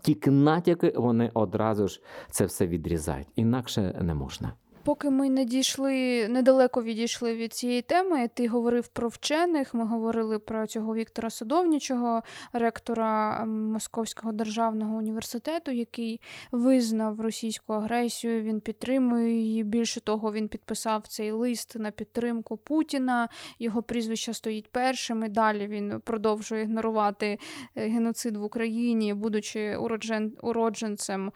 тільки 0.00 0.30
натяки, 0.30 0.92
вони 0.96 1.30
одразу 1.34 1.88
ж 1.88 2.02
це 2.30 2.44
все 2.44 2.66
відрізають. 2.66 3.28
Інакше 3.36 3.98
не 4.02 4.14
можна. 4.14 4.52
Поки 4.86 5.10
ми 5.10 5.30
не 5.30 5.44
дійшли, 5.44 6.28
недалеко 6.28 6.82
відійшли 6.82 7.34
від 7.34 7.52
цієї 7.52 7.82
теми, 7.82 8.28
ти 8.34 8.48
говорив 8.48 8.88
про 8.88 9.08
вчених. 9.08 9.74
Ми 9.74 9.84
говорили 9.84 10.38
про 10.38 10.66
цього 10.66 10.94
Віктора 10.94 11.30
Садовнічого, 11.30 12.22
ректора 12.52 13.44
Московського 13.44 14.32
державного 14.32 14.96
університету, 14.96 15.70
який 15.70 16.20
визнав 16.52 17.20
російську 17.20 17.72
агресію. 17.72 18.42
Він 18.42 18.60
підтримує 18.60 19.32
її. 19.32 19.64
Більше 19.64 20.00
того, 20.00 20.32
він 20.32 20.48
підписав 20.48 21.06
цей 21.06 21.30
лист 21.30 21.76
на 21.78 21.90
підтримку 21.90 22.56
Путіна. 22.56 23.28
Його 23.58 23.82
прізвище 23.82 24.34
стоїть 24.34 24.68
першим. 24.72 25.24
і 25.24 25.28
Далі 25.28 25.66
він 25.66 26.00
продовжує 26.04 26.62
ігнорувати 26.62 27.38
е, 27.76 27.88
геноцид 27.88 28.36
в 28.36 28.42
Україні, 28.42 29.14
будучи 29.14 29.76
уроджен, 29.76 30.32
уродженцем 30.42 31.32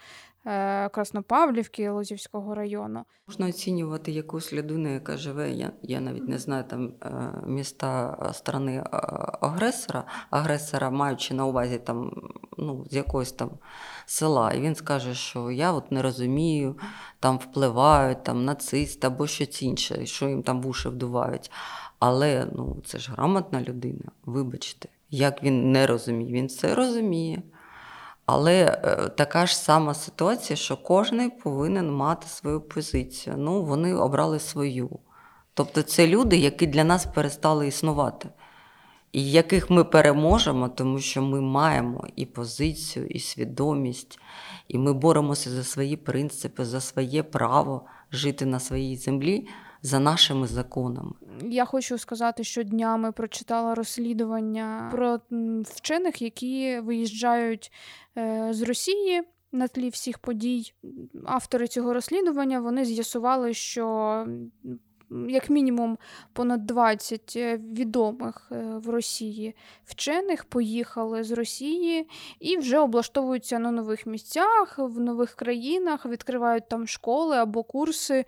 Краснопавлівки 0.90 1.90
Лозівського 1.90 2.55
району. 2.55 3.05
Можна 3.29 3.46
оцінювати 3.46 4.12
якусь 4.12 4.53
людину, 4.53 4.92
яка 4.92 5.16
живе. 5.16 5.50
Я 5.50 5.72
я 5.83 6.00
навіть 6.00 6.29
не 6.29 6.38
знаю 6.38 6.64
там 6.64 6.92
е, 7.03 7.33
міста 7.46 8.18
е, 8.22 8.33
сторони 8.35 8.85
агресора, 9.40 10.05
агресора, 10.31 10.90
маючи 10.90 11.35
на 11.35 11.46
увазі 11.46 11.79
там 11.79 12.31
ну, 12.59 12.87
з 12.90 12.94
якогось 12.94 13.33
там 13.33 13.50
села. 14.07 14.53
І 14.53 14.61
він 14.61 14.74
скаже, 14.74 15.14
що 15.14 15.50
я 15.50 15.72
от 15.72 15.92
не 15.92 16.03
розумію, 16.03 16.79
там 17.20 17.38
впливають 17.38 18.24
там 18.24 18.44
нацисти 18.44 19.07
або 19.07 19.26
щось 19.26 19.62
інше, 19.62 20.07
що 20.07 20.29
їм 20.29 20.42
там 20.42 20.62
в 20.62 20.66
уші 20.66 20.88
вдувають. 20.88 21.50
Але 21.98 22.46
ну, 22.53 22.83
це 22.87 22.98
ж 22.98 23.12
грамотна 23.12 23.62
людина, 23.62 24.11
вибачте, 24.24 24.88
як 25.11 25.42
він 25.42 25.72
не 25.72 25.87
розуміє, 25.87 26.33
він 26.33 26.46
все 26.46 26.74
розуміє. 26.74 27.42
Але 28.33 28.64
е, 28.64 29.09
така 29.09 29.47
ж 29.47 29.57
сама 29.57 29.95
ситуація, 29.95 30.57
що 30.57 30.77
кожен 30.77 31.31
повинен 31.31 31.93
мати 31.93 32.29
свою 32.29 32.61
позицію. 32.61 33.37
Ну, 33.38 33.62
вони 33.62 33.95
обрали 33.95 34.38
свою. 34.38 34.99
Тобто 35.55 35.83
це 35.83 36.07
люди, 36.07 36.37
які 36.37 36.66
для 36.66 36.85
нас 36.85 37.07
перестали 37.07 37.69
існувати, 37.69 38.29
і 39.12 39.31
яких 39.31 39.71
ми 39.71 39.85
переможемо, 39.85 40.69
тому 40.69 40.99
що 40.99 41.23
ми 41.23 41.40
маємо 41.40 42.05
і 42.16 42.27
позицію, 42.27 43.07
і 43.07 43.21
свідомість, 43.21 44.19
і 44.69 44.79
ми 44.79 44.93
боремося 44.93 45.51
за 45.51 45.64
свої 45.64 45.97
принципи, 45.97 46.64
за 46.64 46.81
своє 46.81 47.23
право 47.23 47.87
жити 48.12 48.47
на 48.47 48.61
своїй 48.61 48.97
землі 48.97 49.49
за 49.83 49.99
нашими 49.99 50.47
законами. 50.47 51.12
Я 51.43 51.64
хочу 51.64 51.99
сказати, 51.99 52.45
що 52.45 52.62
днями 52.62 53.12
прочитала 53.12 53.75
розслідування 53.75 54.88
про 54.93 55.21
вчених, 55.64 56.23
які 56.23 56.81
виїжджають 56.81 57.73
е, 58.19 58.49
з 58.51 58.62
Росії. 58.62 59.23
На 59.53 59.69
тлі 59.69 59.88
всіх 59.88 60.19
подій 60.19 60.73
автори 61.25 61.69
цього 61.69 61.95
розслідування 61.95 62.61
вони 62.61 62.85
з'ясували, 62.85 63.55
що 63.55 64.27
як 65.29 65.51
мінімум 65.51 65.99
понад 66.33 66.66
20 66.66 67.33
е, 67.37 67.57
відомих 67.57 68.49
е, 68.53 68.57
в 68.85 68.88
Росії 68.88 69.55
вчених 69.85 70.44
поїхали 70.44 71.25
з 71.25 71.33
Росії 71.33 72.09
і 72.40 72.57
вже 72.57 72.79
облаштовуються 72.79 73.59
на 73.59 73.70
нових 73.70 74.07
місцях, 74.07 74.75
в 74.79 75.01
нових 75.01 75.35
країнах, 75.35 76.07
відкривають 76.07 76.68
там 76.68 76.87
школи 76.87 77.37
або 77.37 77.62
курси. 77.62 78.25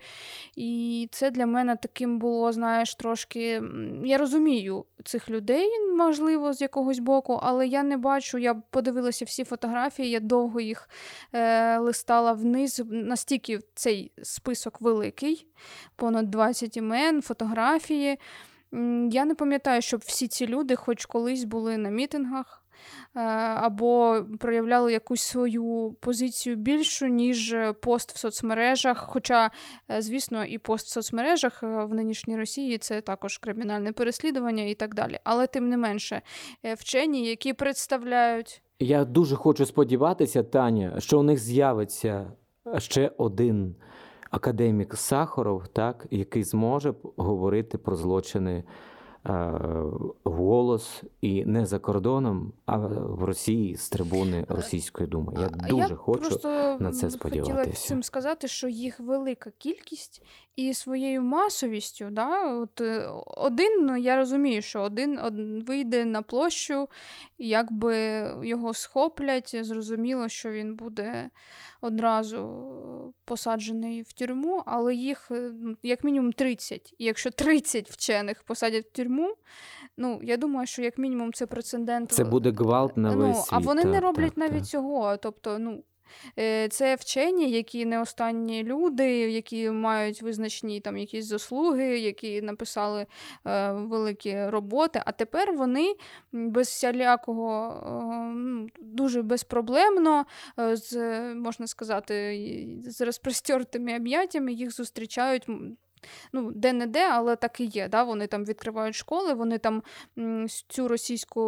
І 0.55 1.09
це 1.11 1.31
для 1.31 1.45
мене 1.45 1.75
таким 1.75 2.19
було, 2.19 2.51
знаєш, 2.51 2.95
трошки. 2.95 3.63
Я 4.03 4.17
розумію 4.17 4.85
цих 5.03 5.29
людей, 5.29 5.69
можливо, 5.97 6.53
з 6.53 6.61
якогось 6.61 6.99
боку, 6.99 7.39
але 7.43 7.67
я 7.67 7.83
не 7.83 7.97
бачу, 7.97 8.37
я 8.37 8.53
подивилася 8.53 9.25
всі 9.25 9.43
фотографії, 9.43 10.09
я 10.09 10.19
довго 10.19 10.59
їх 10.59 10.89
е, 11.33 11.77
листала 11.77 12.33
вниз, 12.33 12.81
настільки 12.89 13.59
цей 13.75 14.11
список 14.23 14.81
великий, 14.81 15.47
понад 15.95 16.31
20 16.31 16.72
імен, 16.77 17.21
фотографії. 17.21 18.19
Я 19.11 19.25
не 19.25 19.35
пам'ятаю, 19.35 19.81
щоб 19.81 20.01
всі 20.05 20.27
ці 20.27 20.47
люди, 20.47 20.75
хоч 20.75 21.05
колись 21.05 21.43
були 21.43 21.77
на 21.77 21.89
мітингах. 21.89 22.63
Е, 23.15 23.19
або 23.55 24.23
проявляли 24.39 24.91
якусь 24.91 25.21
свою 25.21 25.95
позицію 25.99 26.55
більшу, 26.55 27.07
ніж 27.07 27.55
пост 27.81 28.11
в 28.11 28.17
соцмережах. 28.17 29.05
Хоча, 29.09 29.51
е, 29.91 30.01
звісно, 30.01 30.45
і 30.45 30.57
пост 30.57 30.87
в 30.87 30.89
соцмережах 30.89 31.63
е, 31.63 31.67
в 31.67 31.93
нинішній 31.93 32.37
Росії 32.37 32.77
це 32.77 33.01
також 33.01 33.37
кримінальне 33.37 33.91
переслідування 33.91 34.63
і 34.63 34.73
так 34.73 34.95
далі. 34.95 35.19
Але 35.23 35.47
тим 35.47 35.69
не 35.69 35.77
менше, 35.77 36.21
вчені, 36.77 37.27
які 37.27 37.53
представляють. 37.53 38.61
Я 38.79 39.05
дуже 39.05 39.35
хочу 39.35 39.65
сподіватися, 39.65 40.43
Таня, 40.43 40.99
що 40.99 41.19
у 41.19 41.23
них 41.23 41.39
з'явиться 41.39 42.31
ще 42.77 43.11
один 43.17 43.75
академік 44.33 44.95
Сахаров, 44.95 45.67
так, 45.67 46.07
який 46.11 46.43
зможе 46.43 46.93
говорити 47.15 47.77
про 47.77 47.95
злочини. 47.95 48.63
Е, 49.25 49.51
голос 50.23 51.03
і 51.21 51.45
не 51.45 51.65
за 51.65 51.79
кордоном, 51.79 52.53
а 52.65 52.77
в 52.77 53.23
Росії 53.23 53.75
з 53.75 53.89
трибуни 53.89 54.45
Російської 54.49 55.09
думи. 55.09 55.33
Я 55.39 55.49
дуже 55.49 55.93
я 55.93 55.95
хочу 55.95 56.21
просто 56.21 56.77
на 56.79 56.91
це 56.91 57.09
сподіватися. 57.09 57.59
Хотіла 57.59 57.75
цим 57.75 58.03
сказати, 58.03 58.47
що 58.47 58.67
їх 58.67 58.99
велика 58.99 59.51
кількість 59.57 60.21
і 60.55 60.73
своєю 60.73 61.21
масовістю, 61.21 62.07
да, 62.11 62.55
от 62.55 62.81
е, 62.81 63.09
один, 63.25 63.85
ну 63.85 63.97
я 63.97 64.17
розумію, 64.17 64.61
що 64.61 64.81
один, 64.81 65.19
один 65.19 65.63
вийде 65.67 66.05
на 66.05 66.21
площу, 66.21 66.89
якби 67.37 67.95
його 68.43 68.73
схоплять, 68.73 69.65
зрозуміло, 69.65 70.29
що 70.29 70.51
він 70.51 70.75
буде 70.75 71.29
одразу 71.81 73.13
посаджений 73.25 74.01
в 74.01 74.13
тюрму, 74.13 74.63
але 74.65 74.95
їх 74.95 75.31
е, 75.31 75.51
як 75.83 76.03
мінімум 76.03 76.33
30. 76.33 76.93
І 76.97 77.05
якщо 77.05 77.31
30 77.31 77.89
вчених 77.89 78.43
посадять 78.43 78.85
в 78.85 78.91
тюрму, 78.91 79.12
ну 79.97 80.19
я 80.23 80.37
думаю, 80.37 80.67
що 80.67 80.81
як 80.81 80.97
мінімум 80.97 81.33
це 81.33 81.45
прецедент. 81.45 82.11
Це 82.11 82.23
буде 82.23 82.51
гвалт 82.51 82.97
на 82.97 83.15
ну, 83.15 83.27
весь 83.27 83.37
світ. 83.37 83.49
А 83.51 83.57
вони 83.57 83.83
не 83.83 83.99
роблять 83.99 84.35
так, 84.35 84.37
навіть 84.37 84.59
так. 84.59 84.67
цього. 84.67 85.17
Тобто, 85.17 85.59
ну. 85.59 85.83
Е, 86.39 86.67
це 86.67 86.95
вчені, 86.95 87.51
які 87.51 87.85
не 87.85 88.01
останні 88.01 88.63
люди, 88.63 89.09
які 89.31 89.69
мають 89.69 90.21
визначні 90.21 90.79
там 90.79 90.97
якісь 90.97 91.25
заслуги, 91.25 91.99
які 91.99 92.41
написали 92.41 93.05
е, 93.47 93.71
великі 93.71 94.45
роботи. 94.45 95.01
А 95.05 95.11
тепер 95.11 95.53
вони 95.53 95.95
без 96.31 96.67
всілякого 96.67 97.73
е, 98.67 98.81
дуже 98.81 99.21
безпроблемно, 99.21 100.25
е, 100.59 100.75
з 100.75 101.19
можна 101.33 101.67
сказати, 101.67 102.39
з 102.87 103.01
розпростертими 103.01 103.95
об'яттями 103.95 104.53
їх 104.53 104.75
зустрічають 104.75 105.47
ну, 106.33 106.51
де-не-де, 106.51 107.09
але 107.11 107.35
так 107.35 107.59
і 107.59 107.65
є. 107.65 107.87
Да? 107.87 108.03
Вони 108.03 108.27
там 108.27 108.45
відкривають 108.45 108.95
школи, 108.95 109.33
вони 109.33 109.57
там 109.57 109.83
цю 110.67 110.87
російську 110.87 111.41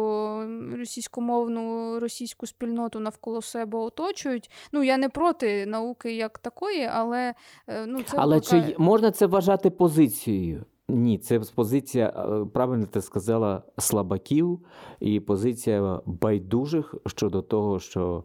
російськомовну 0.72 1.98
російську 2.00 2.46
спільноту 2.46 3.00
навколо 3.00 3.42
себе 3.42 3.78
оточують. 3.78 4.50
Ну, 4.72 4.82
я 4.82 4.96
не 4.96 5.08
проти 5.08 5.66
науки 5.66 6.16
як 6.16 6.38
такої, 6.38 6.84
але 6.84 7.34
е, 7.66 7.86
ну, 7.86 8.02
це 8.02 8.16
Але 8.20 8.34
викликає... 8.36 8.72
чи 8.72 8.74
можна 8.78 9.10
це 9.10 9.26
вважати 9.26 9.70
позицією? 9.70 10.64
Ні, 10.88 11.18
це 11.18 11.40
позиція, 11.54 12.08
е, 12.16 12.46
правильно 12.52 12.86
ти 12.86 13.02
сказала, 13.02 13.62
слабаків 13.78 14.60
і 15.00 15.20
позиція 15.20 16.00
байдужих 16.06 16.94
щодо 17.06 17.42
того, 17.42 17.80
що 17.80 18.24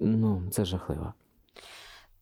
ну, 0.00 0.42
це 0.50 0.64
жахливо. 0.64 1.12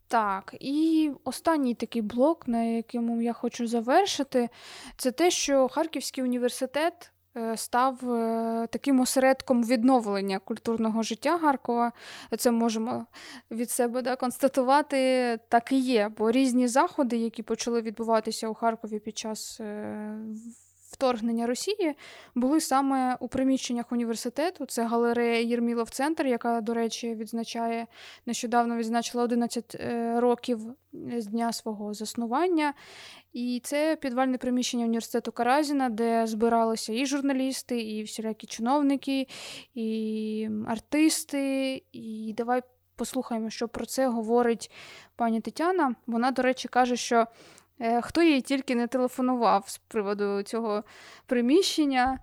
Так, 0.09 0.55
і 0.61 1.11
останній 1.25 1.75
такий 1.75 2.03
блок, 2.03 2.49
на 2.49 2.63
якому 2.63 3.23
я 3.23 3.33
хочу 3.33 3.67
завершити, 3.67 4.49
це 4.97 5.11
те, 5.11 5.31
що 5.31 5.69
Харківський 5.69 6.25
університет 6.25 7.13
е, 7.37 7.57
став 7.57 8.11
е, 8.11 8.67
таким 8.71 9.01
осередком 9.01 9.65
відновлення 9.65 10.39
культурного 10.39 11.03
життя 11.03 11.39
Харкова. 11.39 11.93
Це 12.39 12.51
можемо 12.51 13.07
від 13.51 13.71
себе 13.71 14.03
да, 14.03 14.17
констатувати, 14.17 15.39
так 15.49 15.73
і 15.73 15.79
є. 15.79 16.11
Бо 16.19 16.31
різні 16.31 16.69
заходи, 16.69 17.17
які 17.17 17.43
почали 17.43 17.81
відбуватися 17.81 18.49
у 18.49 18.55
Харкові 18.55 18.99
під 18.99 19.19
час 19.19 19.61
е, 19.61 20.17
вторгнення 20.95 21.47
Росії 21.47 21.95
були 22.35 22.61
саме 22.61 23.17
у 23.21 23.29
приміщеннях 23.29 23.93
університету. 23.93 24.67
Це 24.67 24.85
галерея 24.85 25.41
Єрмілов 25.41 25.91
Центр, 25.91 26.27
яка, 26.27 26.61
до 26.61 26.75
речі, 26.75 27.15
відзначає 27.15 27.87
нещодавно 28.27 28.77
відзначила 28.77 29.25
11 29.25 29.75
е, 29.75 30.21
років 30.21 30.61
з 31.17 31.27
дня 31.27 31.53
свого 31.53 31.95
заснування. 31.95 32.75
І 33.33 33.61
це 33.65 33.97
підвальне 33.97 34.39
приміщення 34.39 34.85
університету 34.85 35.33
Каразіна, 35.33 35.89
де 35.89 36.27
збиралися 36.27 36.93
і 36.93 37.07
журналісти, 37.07 37.81
і 37.81 38.03
всілякі 38.03 38.47
чиновники, 38.47 39.27
і 39.75 40.49
артисти. 40.67 41.83
І 41.93 42.35
давай 42.37 42.63
послухаємо, 42.97 43.51
що 43.51 43.69
про 43.69 43.87
це 43.87 44.09
говорить 44.09 44.71
пані 45.17 45.41
Тетяна. 45.41 45.95
Вона, 46.07 46.31
до 46.31 46.43
речі, 46.43 46.69
каже, 46.69 46.97
що 46.97 47.17
Е, 47.17 47.27
хто 48.03 48.23
їй 48.23 48.41
тільки 48.41 48.75
не 48.75 48.87
телефонував 48.87 49.65
з 49.69 49.79
приводу 49.79 50.43
цього 50.43 50.83
приміщення, 51.27 52.19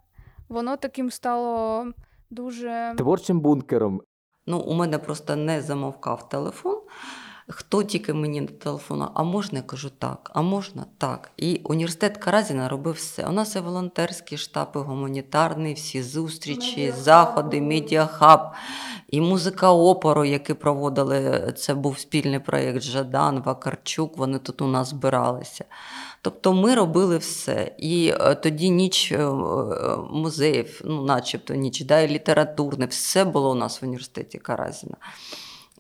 воно 0.50 0.78
таким 0.78 1.12
стало 1.12 1.86
дуже 2.30 2.94
творчим 2.98 3.40
бункером. 3.40 4.02
Ну, 4.48 4.60
у 4.60 4.74
мене 4.74 4.98
просто 4.98 5.36
не 5.36 5.62
замовкав 5.62 6.30
телефон. 6.30 6.82
Хто 7.48 7.84
тільки 7.84 8.14
мені 8.14 8.42
телефонував, 8.42 9.12
а 9.16 9.24
можна, 9.24 9.58
я 9.58 9.64
кажу 9.64 9.90
так, 9.90 10.32
а 10.34 10.42
можна 10.42 10.86
так. 10.98 11.32
І 11.38 11.62
університет 11.64 12.18
Каразіна 12.18 12.70
робив 12.70 12.94
все. 12.94 13.28
У 13.28 13.32
нас 13.32 13.56
є 13.56 13.62
волонтерські 13.62 14.38
штаби, 14.38 14.82
гуманітарні, 14.82 15.74
всі 15.74 16.04
зустрічі, 16.04 16.94
заходи, 16.98 17.62
медіахаб. 17.62 18.54
І 19.12 19.22
музика 19.22 19.72
опору, 19.72 20.26
які 20.26 20.54
проводили, 20.54 21.54
це 21.58 21.74
був 21.74 22.00
спільний 22.00 22.40
проєкт 22.40 22.82
Жадан, 22.82 23.42
Вакарчук, 23.42 24.18
вони 24.18 24.40
тут 24.40 24.62
у 24.62 24.68
нас 24.68 24.90
збиралися. 24.90 25.66
Тобто 26.22 26.54
ми 26.54 26.76
робили 26.76 27.18
все. 27.18 27.76
І 27.78 28.14
е, 28.20 28.36
тоді 28.36 28.70
ніч 28.70 29.12
е, 29.12 29.26
музеїв, 30.12 30.82
ну, 30.86 31.02
начебто 31.02 31.54
ніч, 31.54 31.82
да, 31.82 32.00
і 32.00 32.08
літературне, 32.08 32.86
все 32.86 33.26
було 33.26 33.52
у 33.52 33.56
нас 33.56 33.82
в 33.82 33.86
університеті 33.86 34.38
Каразіна. 34.38 34.96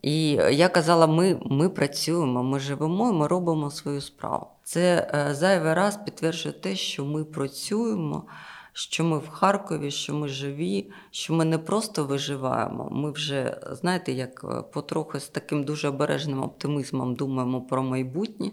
І 0.01 0.29
я 0.51 0.69
казала, 0.69 1.07
ми 1.07 1.39
ми 1.45 1.69
працюємо, 1.69 2.43
ми 2.43 2.59
живемо, 2.59 3.13
ми 3.13 3.27
робимо 3.27 3.71
свою 3.71 4.01
справу. 4.01 4.47
Це 4.63 5.11
е, 5.13 5.35
зайвий 5.35 5.73
раз 5.73 5.99
підтверджує 6.05 6.53
те, 6.53 6.75
що 6.75 7.05
ми 7.05 7.23
працюємо 7.23 8.23
що 8.73 9.03
ми 9.03 9.17
в 9.17 9.29
Харкові, 9.29 9.91
що 9.91 10.13
ми 10.13 10.27
живі, 10.27 10.91
що 11.11 11.33
ми 11.33 11.45
не 11.45 11.57
просто 11.57 12.05
виживаємо. 12.05 12.89
Ми 12.91 13.11
вже, 13.11 13.61
знаєте, 13.71 14.11
як 14.11 14.43
е, 14.43 14.61
потроху 14.61 15.19
з 15.19 15.27
таким 15.27 15.63
дуже 15.63 15.87
обережним 15.87 16.43
оптимізмом 16.43 17.15
думаємо 17.15 17.61
про 17.61 17.83
майбутнє. 17.83 18.51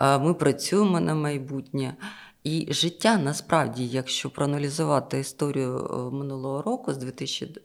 Е, 0.00 0.18
ми 0.18 0.34
працюємо 0.34 1.00
на 1.00 1.14
майбутнє. 1.14 1.96
І 2.44 2.68
життя 2.70 3.18
насправді, 3.18 3.86
якщо 3.86 4.30
проаналізувати 4.30 5.18
історію 5.18 5.78
е, 5.78 6.16
минулого 6.16 6.62
року, 6.62 6.92
з 6.92 6.96
2000, 6.96 7.60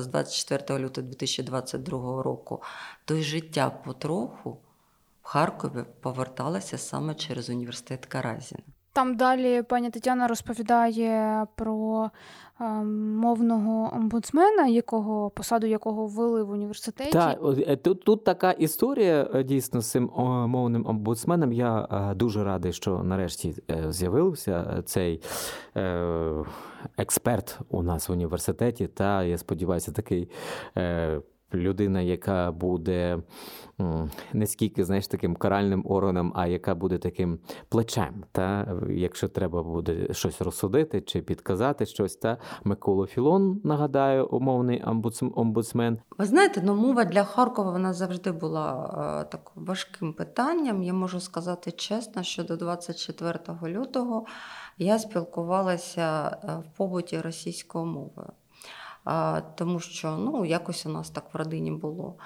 з 0.00 0.06
24 0.06 0.78
лютого 0.78 1.06
2022 1.06 2.22
року, 2.22 2.62
то 3.04 3.14
й 3.14 3.22
життя 3.22 3.70
потроху 3.70 4.58
в 5.22 5.26
Харкові 5.26 5.84
поверталося 6.00 6.78
саме 6.78 7.14
через 7.14 7.50
університет 7.50 8.06
Каразіна. 8.06 8.71
Там 8.92 9.16
далі 9.16 9.62
пані 9.62 9.90
Тетяна 9.90 10.28
розповідає 10.28 11.46
про 11.54 12.10
е, 12.60 12.64
мовного 12.64 13.94
омбудсмена, 13.96 14.66
якого 14.66 15.30
посаду 15.30 15.66
якого 15.66 16.06
ввели 16.06 16.42
в 16.42 16.50
університеті. 16.50 17.12
Так, 17.12 17.38
е, 17.66 17.76
тут 17.76 18.04
тут 18.04 18.24
така 18.24 18.50
історія 18.50 19.30
е, 19.34 19.42
дійсно 19.42 19.80
з 19.80 19.90
цим 19.90 20.10
мовним 20.46 20.86
омбудсменом. 20.86 21.52
Я 21.52 21.88
е, 21.90 22.14
дуже 22.14 22.44
радий, 22.44 22.72
що 22.72 23.02
нарешті 23.02 23.54
з'явився 23.88 24.82
цей 24.86 25.22
експерт 26.96 27.58
у 27.68 27.82
нас 27.82 28.08
в 28.08 28.12
університеті. 28.12 28.86
Та 28.86 29.24
я 29.24 29.38
сподіваюся, 29.38 29.92
такий. 29.92 30.28
Людина, 31.54 32.00
яка 32.00 32.52
буде 32.52 33.18
не 34.32 34.46
скільки 34.46 34.84
знаєш, 34.84 35.06
таким 35.06 35.36
каральним 35.36 35.82
органом, 35.86 36.32
а 36.36 36.46
яка 36.46 36.74
буде 36.74 36.98
таким 36.98 37.38
плечем. 37.68 38.24
Та 38.32 38.76
Якщо 38.90 39.28
треба 39.28 39.62
буде 39.62 40.14
щось 40.14 40.40
розсудити 40.40 41.00
чи 41.00 41.22
підказати 41.22 41.86
щось, 41.86 42.16
та 42.16 42.38
Микола 42.64 43.06
Філон, 43.06 43.60
нагадаю, 43.64 44.26
умовний 44.26 44.84
омбудсмен. 45.34 45.98
Ви 46.18 46.24
знаєте, 46.24 46.62
ну 46.64 46.74
мова 46.74 47.04
для 47.04 47.24
Харкова 47.24 47.70
вона 47.70 47.92
завжди 47.92 48.32
була 48.32 48.90
е, 49.22 49.30
так 49.30 49.52
важким 49.54 50.12
питанням. 50.12 50.82
Я 50.82 50.92
можу 50.92 51.20
сказати 51.20 51.70
чесно, 51.70 52.22
що 52.22 52.44
до 52.44 52.56
24 52.56 53.38
лютого 53.64 54.26
я 54.78 54.98
спілкувалася 54.98 56.38
е, 56.44 56.56
в 56.56 56.76
побуті 56.76 57.20
російською 57.20 57.84
мовою 57.84 58.32
тому 59.54 59.80
що 59.80 60.16
ну, 60.16 60.44
якось 60.44 60.86
у 60.86 60.88
нас 60.88 61.10
так 61.10 61.34
в 61.34 61.36
родині 61.36 61.70
було. 61.70 62.16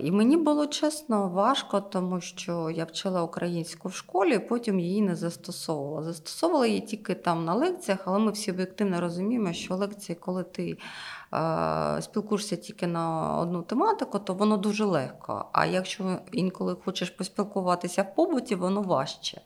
І 0.00 0.10
мені 0.10 0.36
було 0.36 0.66
чесно 0.66 1.28
важко, 1.28 1.80
тому 1.80 2.20
що 2.20 2.70
я 2.70 2.84
вчила 2.84 3.22
українську 3.22 3.88
в 3.88 3.94
школі, 3.94 4.38
потім 4.38 4.80
її 4.80 5.02
не 5.02 5.16
застосовувала. 5.16 6.02
Застосовувала 6.02 6.66
її 6.66 6.80
тільки 6.80 7.14
там 7.14 7.44
на 7.44 7.54
лекціях, 7.54 8.02
але 8.04 8.18
ми 8.18 8.30
всі 8.30 8.50
об'єктивно 8.50 9.00
розуміємо, 9.00 9.52
що 9.52 9.76
лекції, 9.76 10.16
коли 10.16 10.42
ти 10.42 10.78
спілкуєшся 12.00 12.56
тільки 12.56 12.86
на 12.86 13.36
одну 13.38 13.62
тематику, 13.62 14.18
то 14.18 14.34
воно 14.34 14.56
дуже 14.56 14.84
легко. 14.84 15.44
А 15.52 15.66
якщо 15.66 16.18
інколи 16.32 16.76
хочеш 16.84 17.10
поспілкуватися 17.10 18.02
в 18.02 18.14
побуті, 18.14 18.54
воно 18.54 18.82
важче. 18.82 19.40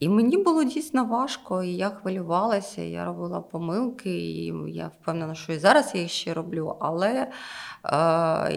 І 0.00 0.08
мені 0.08 0.36
було 0.36 0.64
дійсно 0.64 1.04
важко, 1.04 1.62
і 1.62 1.76
я 1.76 1.90
хвилювалася, 1.90 2.82
і 2.82 2.90
я 2.90 3.04
робила 3.04 3.40
помилки, 3.40 4.10
і 4.10 4.54
я 4.68 4.90
впевнена, 5.00 5.34
що 5.34 5.52
і 5.52 5.58
зараз 5.58 5.90
я 5.94 6.00
їх 6.00 6.10
ще 6.10 6.34
роблю. 6.34 6.76
Але 6.80 7.10
е, 7.10 7.28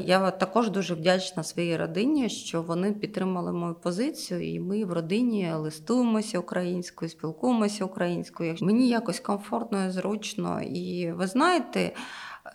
я 0.06 0.32
також 0.32 0.70
дуже 0.70 0.94
вдячна 0.96 1.44
своїй 1.44 1.78
родині, 1.78 2.30
що 2.30 2.62
вони 2.62 2.92
підтримали 2.92 3.54
мою 3.54 3.74
позицію, 3.76 4.54
і 4.54 4.60
ми 4.60 4.86
в 4.86 4.94
родині 4.94 5.54
листуємося 5.54 6.40
українською, 6.40 7.10
спілкуємося 7.10 7.86
українською. 7.86 8.56
Мені 8.62 8.90
якось 8.90 9.20
комфортно 9.20 9.86
і 9.86 9.90
зручно. 9.90 10.62
І 10.62 11.12
ви 11.12 11.28
знаєте, 11.28 11.92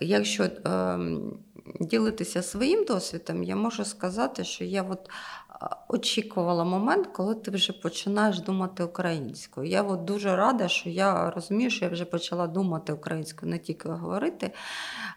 якщо 0.00 0.44
е, 0.44 0.98
ділитися 1.80 2.42
своїм 2.42 2.84
досвідом, 2.84 3.42
я 3.42 3.56
можу 3.56 3.84
сказати, 3.84 4.44
що 4.44 4.64
я 4.64 4.82
от 4.82 5.10
очікувала 5.88 6.64
момент, 6.64 7.06
коли 7.06 7.34
ти 7.34 7.50
вже 7.50 7.72
починаєш 7.72 8.40
думати 8.40 8.84
українською. 8.84 9.68
Я 9.68 9.82
от 9.82 10.04
дуже 10.04 10.36
рада, 10.36 10.68
що 10.68 10.90
я 10.90 11.30
розумію, 11.30 11.70
що 11.70 11.84
я 11.84 11.90
вже 11.90 12.04
почала 12.04 12.46
думати 12.46 12.92
українською, 12.92 13.52
не 13.52 13.58
тільки 13.58 13.88
говорити. 13.88 14.50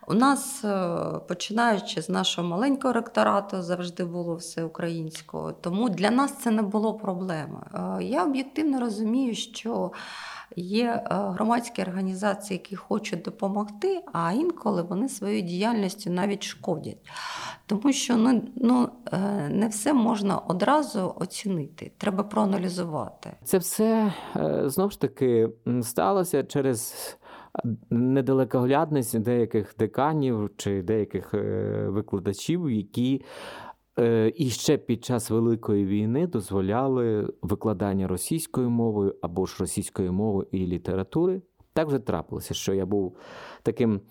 У 0.07 0.13
нас, 0.13 0.65
е, 0.65 0.97
починаючи 1.27 2.01
з 2.01 2.09
нашого 2.09 2.47
маленького 2.47 2.93
ректорату, 2.93 3.61
завжди 3.61 4.05
було 4.05 4.35
все 4.35 4.63
українською, 4.63 5.55
тому 5.61 5.89
для 5.89 6.09
нас 6.11 6.33
це 6.33 6.51
не 6.51 6.61
було 6.61 6.93
проблеми. 6.93 7.59
Е, 7.73 8.03
я 8.03 8.23
об'єктивно 8.23 8.79
розумію, 8.79 9.35
що 9.35 9.91
Є 10.55 10.85
е, 10.85 11.03
громадські 11.09 11.81
організації, 11.81 12.57
які 12.57 12.75
хочуть 12.75 13.21
допомогти, 13.21 14.01
а 14.13 14.31
інколи 14.31 14.81
вони 14.81 15.09
своєю 15.09 15.41
діяльністю 15.41 16.09
навіть 16.09 16.43
шкодять. 16.43 16.97
Тому 17.65 17.93
що 17.93 18.17
ну, 18.17 18.41
ну, 18.55 18.89
е, 19.13 19.49
не 19.49 19.67
все 19.67 19.93
можна 19.93 20.37
одразу 20.37 21.13
оцінити, 21.19 21.91
треба 21.97 22.23
проаналізувати. 22.23 23.29
Це 23.43 23.57
все 23.57 24.13
е, 24.35 24.63
знову 24.65 24.91
ж 24.91 25.01
таки 25.01 25.49
сталося 25.81 26.43
через 26.43 26.95
недалекоглядність 27.89 29.19
деяких 29.19 29.75
деканів 29.79 30.49
чи 30.57 30.81
деяких 30.81 31.33
викладачів, 31.87 32.71
які 32.71 33.21
і 34.35 34.49
ще 34.49 34.77
під 34.77 35.05
час 35.05 35.29
Великої 35.29 35.85
війни 35.85 36.27
дозволяли 36.27 37.33
викладання 37.41 38.07
російською 38.07 38.69
мовою 38.69 39.15
або 39.21 39.45
ж 39.45 39.57
російською 39.59 40.13
мовою 40.13 40.47
і 40.51 40.57
літератури. 40.57 41.41
Так 41.73 41.87
вже 41.87 41.99
трапилося, 41.99 42.53
що 42.53 42.73
я 42.73 42.85
був 42.85 43.17
таким 43.63 44.01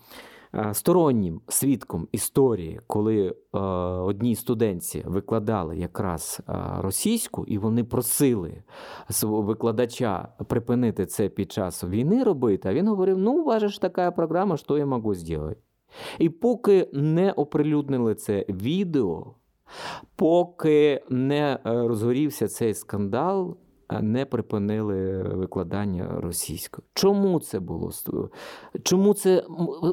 е, 0.55 0.73
стороннім 0.73 1.41
свідком 1.47 2.07
історії, 2.11 2.79
коли 2.87 3.27
е, 3.27 3.59
одній 3.99 4.35
студентці 4.35 5.03
викладали 5.05 5.77
якраз 5.77 6.41
російську, 6.77 7.45
і 7.45 7.57
вони 7.57 7.83
просили 7.83 8.63
свого 9.09 9.41
викладача 9.41 10.27
припинити 10.47 11.05
це 11.05 11.29
під 11.29 11.51
час 11.51 11.83
війни 11.83 12.23
робити. 12.23 12.69
А 12.69 12.73
він 12.73 12.87
говорив: 12.87 13.17
ну, 13.17 13.45
бачиш, 13.45 13.79
така 13.79 14.11
програма, 14.11 14.57
що 14.57 14.77
я 14.77 14.85
можу 14.85 15.13
зробити. 15.13 15.55
І 16.19 16.29
поки 16.29 16.89
не 16.93 17.31
оприлюднили 17.31 18.15
це 18.15 18.45
відео. 18.49 19.35
Поки 20.15 21.03
не 21.09 21.53
е, 21.53 21.59
розгорівся 21.63 22.47
цей 22.47 22.73
скандал, 22.73 23.57
е, 23.89 24.01
не 24.01 24.25
припинили 24.25 25.23
викладання 25.23 26.07
російською. 26.21 26.85
Чому 26.93 27.39
це 27.39 27.59
було? 27.59 27.91
Чому 28.83 29.13
це 29.13 29.43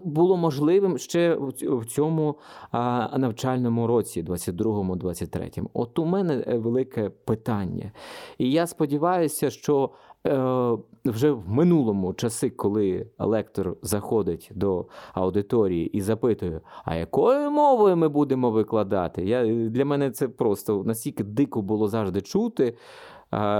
було 0.05 0.37
можливим 0.37 0.99
ще 0.99 1.35
в 1.61 1.85
цьому 1.87 2.39
навчальному 3.19 3.87
році, 3.87 4.23
22-23? 4.23 5.67
От 5.73 5.99
у 5.99 6.05
мене 6.05 6.45
е, 6.47 6.59
велике 6.59 7.11
питання. 7.11 7.93
І 8.39 8.51
я 8.51 8.67
сподіваюся, 8.67 9.51
що 9.51 9.91
вже 11.05 11.31
в 11.31 11.49
минулому 11.49 12.15
часи, 12.15 12.51
коли 12.51 13.07
лектор 13.19 13.77
заходить 13.83 14.51
до 14.55 14.87
аудиторії 15.15 15.87
і 15.87 16.01
запитує, 16.01 16.61
а 16.85 16.95
якою 16.95 17.51
мовою 17.51 17.97
ми 17.97 18.09
будемо 18.09 18.51
викладати? 18.51 19.25
Я, 19.25 19.69
Для 19.69 19.85
мене 19.85 20.11
це 20.11 20.29
просто 20.29 20.85
настільки 20.85 21.25
дико 21.25 21.63
було 21.63 21.89
завжди 21.89 22.21
чути. 22.21 22.77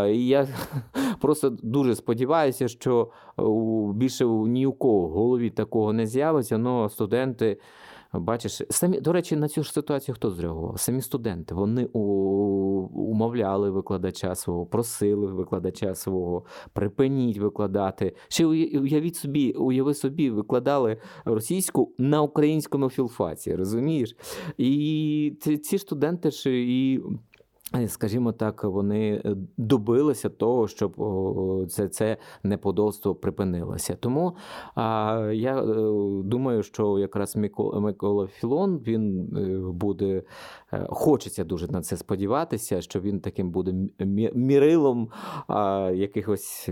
І 0.09 0.27
я 0.27 0.49
просто 1.21 1.51
дуже 1.51 1.95
сподіваюся, 1.95 2.69
що 2.69 3.11
більше 3.95 4.25
ні 4.27 4.67
у 4.67 4.73
кого 4.73 5.09
в 5.09 5.11
голові 5.11 5.51
такого 5.51 5.93
не 5.93 6.07
з'явиться, 6.07 6.61
але 6.65 6.89
студенти. 6.89 7.59
Бачиш, 8.13 8.63
самі, 8.71 9.01
до 9.01 9.13
речі, 9.13 9.37
на 9.37 9.49
цю 9.49 9.63
ж 9.63 9.73
ситуацію 9.73 10.15
хто 10.15 10.31
зреагував? 10.31 10.81
Самі 10.81 11.03
студенти. 11.03 11.55
Вони 11.55 11.85
умовляли 11.85 13.71
викладача 13.71 14.35
свого, 14.35 14.67
просили 14.67 15.33
викладача 15.33 15.95
свого, 15.95 16.45
припиніть 16.73 17.39
викладати. 17.39 18.17
Ще 18.29 18.47
уявіть 18.47 19.17
собі, 19.17 19.53
уяви 19.53 19.95
собі, 19.95 20.31
викладали 20.31 20.97
російську 21.25 21.95
на 21.99 22.23
українському 22.23 22.91
філфаці, 22.91 23.55
розумієш? 23.55 24.17
І 24.59 25.33
ці 25.63 25.79
студенти 25.79 26.31
ж 26.31 26.51
і 26.51 27.01
Скажімо 27.87 28.33
так, 28.33 28.65
вони 28.65 29.23
е, 29.25 29.37
добилися 29.57 30.29
того, 30.29 30.69
щоб 30.69 30.95
це 31.71 31.89
це 31.89 32.17
неподобство 32.43 33.15
припинилося. 33.15 33.97
Тому 34.01 34.37
а, 34.75 35.31
я 35.35 35.63
е, 35.63 35.65
думаю, 36.25 36.63
що 36.63 36.99
якраз 36.99 37.37
Микола, 37.37 38.27
Філон 38.27 38.79
він 38.79 39.37
е, 39.37 39.73
буде, 39.73 40.23
хочеться 40.89 41.45
дуже 41.45 41.69
на 41.69 41.81
це 41.81 41.97
сподіватися, 41.97 42.81
що 42.81 43.01
він 43.01 43.21
таким 43.21 43.51
буде 43.51 43.75
мірилом 44.35 45.09
а, 45.47 45.91
якихось 45.95 46.71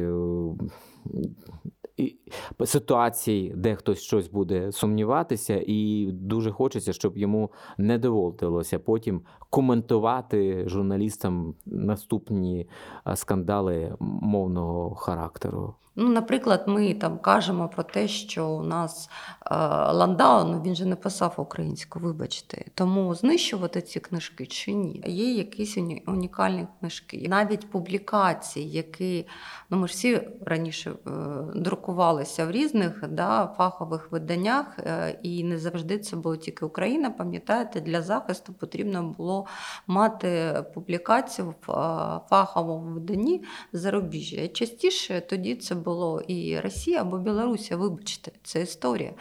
ситуацій, 2.64 3.52
де 3.56 3.74
хтось 3.74 4.00
щось 4.00 4.28
буде 4.28 4.72
сумніватися, 4.72 5.62
і 5.66 6.08
дуже 6.12 6.52
хочеться, 6.52 6.92
щоб 6.92 7.18
йому 7.18 7.50
не 7.78 7.98
доводилося 7.98 8.78
потім 8.78 9.20
коментувати 9.50 10.68
журналістам 10.68 11.54
наступні 11.66 12.68
скандали 13.14 13.96
мовного 14.00 14.94
характеру. 14.94 15.74
Ну, 15.98 16.08
Наприклад, 16.08 16.64
ми 16.66 16.94
там 16.94 17.18
кажемо 17.18 17.68
про 17.68 17.82
те, 17.82 18.08
що 18.08 18.48
у 18.48 18.62
нас 18.62 19.10
е, 19.50 19.56
Ландау, 19.92 20.48
ну 20.48 20.62
він 20.62 20.76
же 20.76 20.86
не 20.86 20.96
писав 20.96 21.34
українську, 21.36 21.98
вибачте. 21.98 22.64
Тому 22.74 23.14
знищувати 23.14 23.82
ці 23.82 24.00
книжки 24.00 24.46
чи 24.46 24.72
ні? 24.72 25.02
Є 25.06 25.32
якісь 25.32 25.78
унікальні 26.06 26.66
книжки. 26.80 27.26
Навіть 27.28 27.70
публікації, 27.70 28.70
які 28.70 29.26
ну 29.70 29.76
ми 29.78 29.88
ж 29.88 29.94
всі 29.94 30.20
раніше 30.46 30.90
е, 30.90 31.10
друкувалися 31.54 32.46
в 32.46 32.50
різних 32.50 33.08
да, 33.08 33.54
фахових 33.56 34.12
виданнях, 34.12 34.78
е, 34.78 35.18
і 35.22 35.44
не 35.44 35.58
завжди 35.58 35.98
це 35.98 36.16
було 36.16 36.36
тільки 36.36 36.64
Україна. 36.64 37.10
Пам'ятаєте, 37.10 37.80
для 37.80 38.02
захисту 38.02 38.52
потрібно 38.52 39.14
було 39.18 39.46
мати 39.86 40.62
публікацію 40.74 41.54
в 41.66 41.70
е, 41.70 42.20
фаховому 42.30 42.94
виданні 42.94 43.42
зарубіжжя. 43.72 44.48
Частіше 44.48 45.20
тоді 45.20 45.54
це 45.54 45.74
було 45.86 46.20
і 46.20 46.60
Росія 46.60 47.00
або 47.00 47.18
Білорусія, 47.18 47.76
вибачте, 47.76 48.32
це 48.42 48.62
історія. 48.62 49.12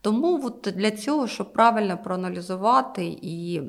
Тому 0.00 0.40
от 0.44 0.74
для 0.76 0.90
цього, 0.90 1.26
щоб 1.26 1.52
правильно 1.52 1.98
проаналізувати 2.04 3.18
і 3.22 3.62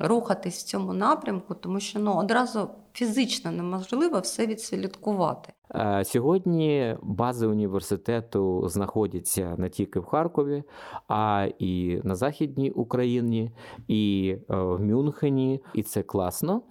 рухатись 0.00 0.62
в 0.62 0.66
цьому 0.66 0.92
напрямку, 0.92 1.54
тому 1.54 1.80
що 1.80 1.98
ну, 1.98 2.14
одразу 2.14 2.68
фізично 2.92 3.52
неможливо 3.52 4.20
все 4.20 4.46
відслідкувати. 4.46 5.52
Е, 5.74 6.04
сьогодні 6.04 6.96
бази 7.02 7.46
університету 7.46 8.68
знаходяться 8.68 9.54
не 9.58 9.68
тільки 9.68 10.00
в 10.00 10.04
Харкові, 10.04 10.62
а 11.08 11.48
і 11.58 12.00
на 12.04 12.14
Західній 12.14 12.70
Україні, 12.70 13.50
і 13.88 14.34
е, 14.50 14.56
в 14.56 14.80
Мюнхені, 14.80 15.60
і 15.74 15.82
це 15.82 16.02
класно. 16.02 16.62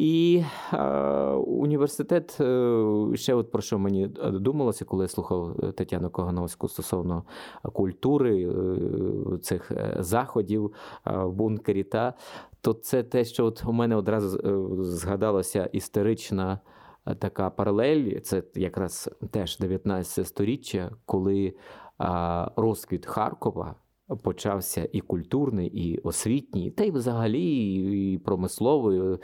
І 0.00 0.44
е, 0.72 0.78
університет 1.32 2.40
е, 2.40 2.84
ще 3.14 3.34
от 3.34 3.50
про 3.50 3.62
що 3.62 3.78
мені 3.78 4.06
думалося, 4.32 4.84
коли 4.84 5.04
я 5.04 5.08
слухав 5.08 5.72
Тетяну 5.76 6.10
Когановську 6.10 6.68
стосовно 6.68 7.24
культури 7.72 8.48
е, 8.48 9.38
цих 9.38 9.70
е, 9.70 9.96
заходів 9.98 10.72
е, 11.06 11.16
в 11.16 11.32
бункері, 11.32 11.84
та, 11.84 12.14
то 12.60 12.72
це 12.72 13.02
те, 13.02 13.24
що 13.24 13.46
от 13.46 13.64
у 13.66 13.72
мене 13.72 13.96
одразу 13.96 14.38
е, 14.38 14.84
згадалася 14.84 15.64
історична. 15.72 16.60
Така 17.18 17.50
паралель, 17.50 18.18
це 18.20 18.42
якраз 18.54 19.10
теж 19.30 19.58
19 19.58 20.26
сторіччя, 20.26 20.90
коли 21.06 21.54
а, 21.98 22.50
розквіт 22.56 23.06
Харкова 23.06 23.74
почався 24.16 24.88
і 24.92 25.00
культурний, 25.00 25.68
і 25.68 25.98
освітній, 25.98 26.70
та 26.70 26.84
й 26.84 26.90
взагалі 26.90 27.74
і 28.12 28.18
промисловий, 28.18 29.18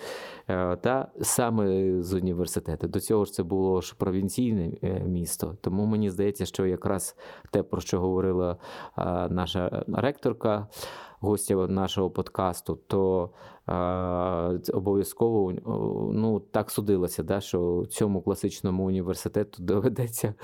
е, 0.49 0.77
та 0.77 1.09
саме 1.21 1.95
з 2.03 2.15
університету. 2.15 2.89
До 2.89 3.01
цього 3.01 3.25
ж 3.25 3.33
це 3.33 3.43
було 3.43 3.81
ж 3.81 3.95
провінційне 3.99 4.73
е, 4.83 5.01
місто. 5.07 5.57
Тому 5.61 5.87
мені 5.87 6.11
здається, 6.11 6.47
що 6.47 6.67
якраз 6.67 7.17
те, 7.51 7.63
про 7.63 7.81
що 7.81 8.01
говорила 8.01 8.57
наша 9.31 9.85
ректорка 9.89 10.69
гостя 11.27 11.55
нашого 11.55 12.11
подкасту, 12.11 12.79
то 12.87 13.31
а, 13.67 14.59
обов'язково 14.73 15.53
ну, 16.13 16.41
так 16.41 16.71
судилося, 16.71 17.23
да, 17.23 17.41
що 17.41 17.85
цьому 17.91 18.23
класичному 18.23 18.87
університету 18.87 19.63
доведеться 19.63 20.35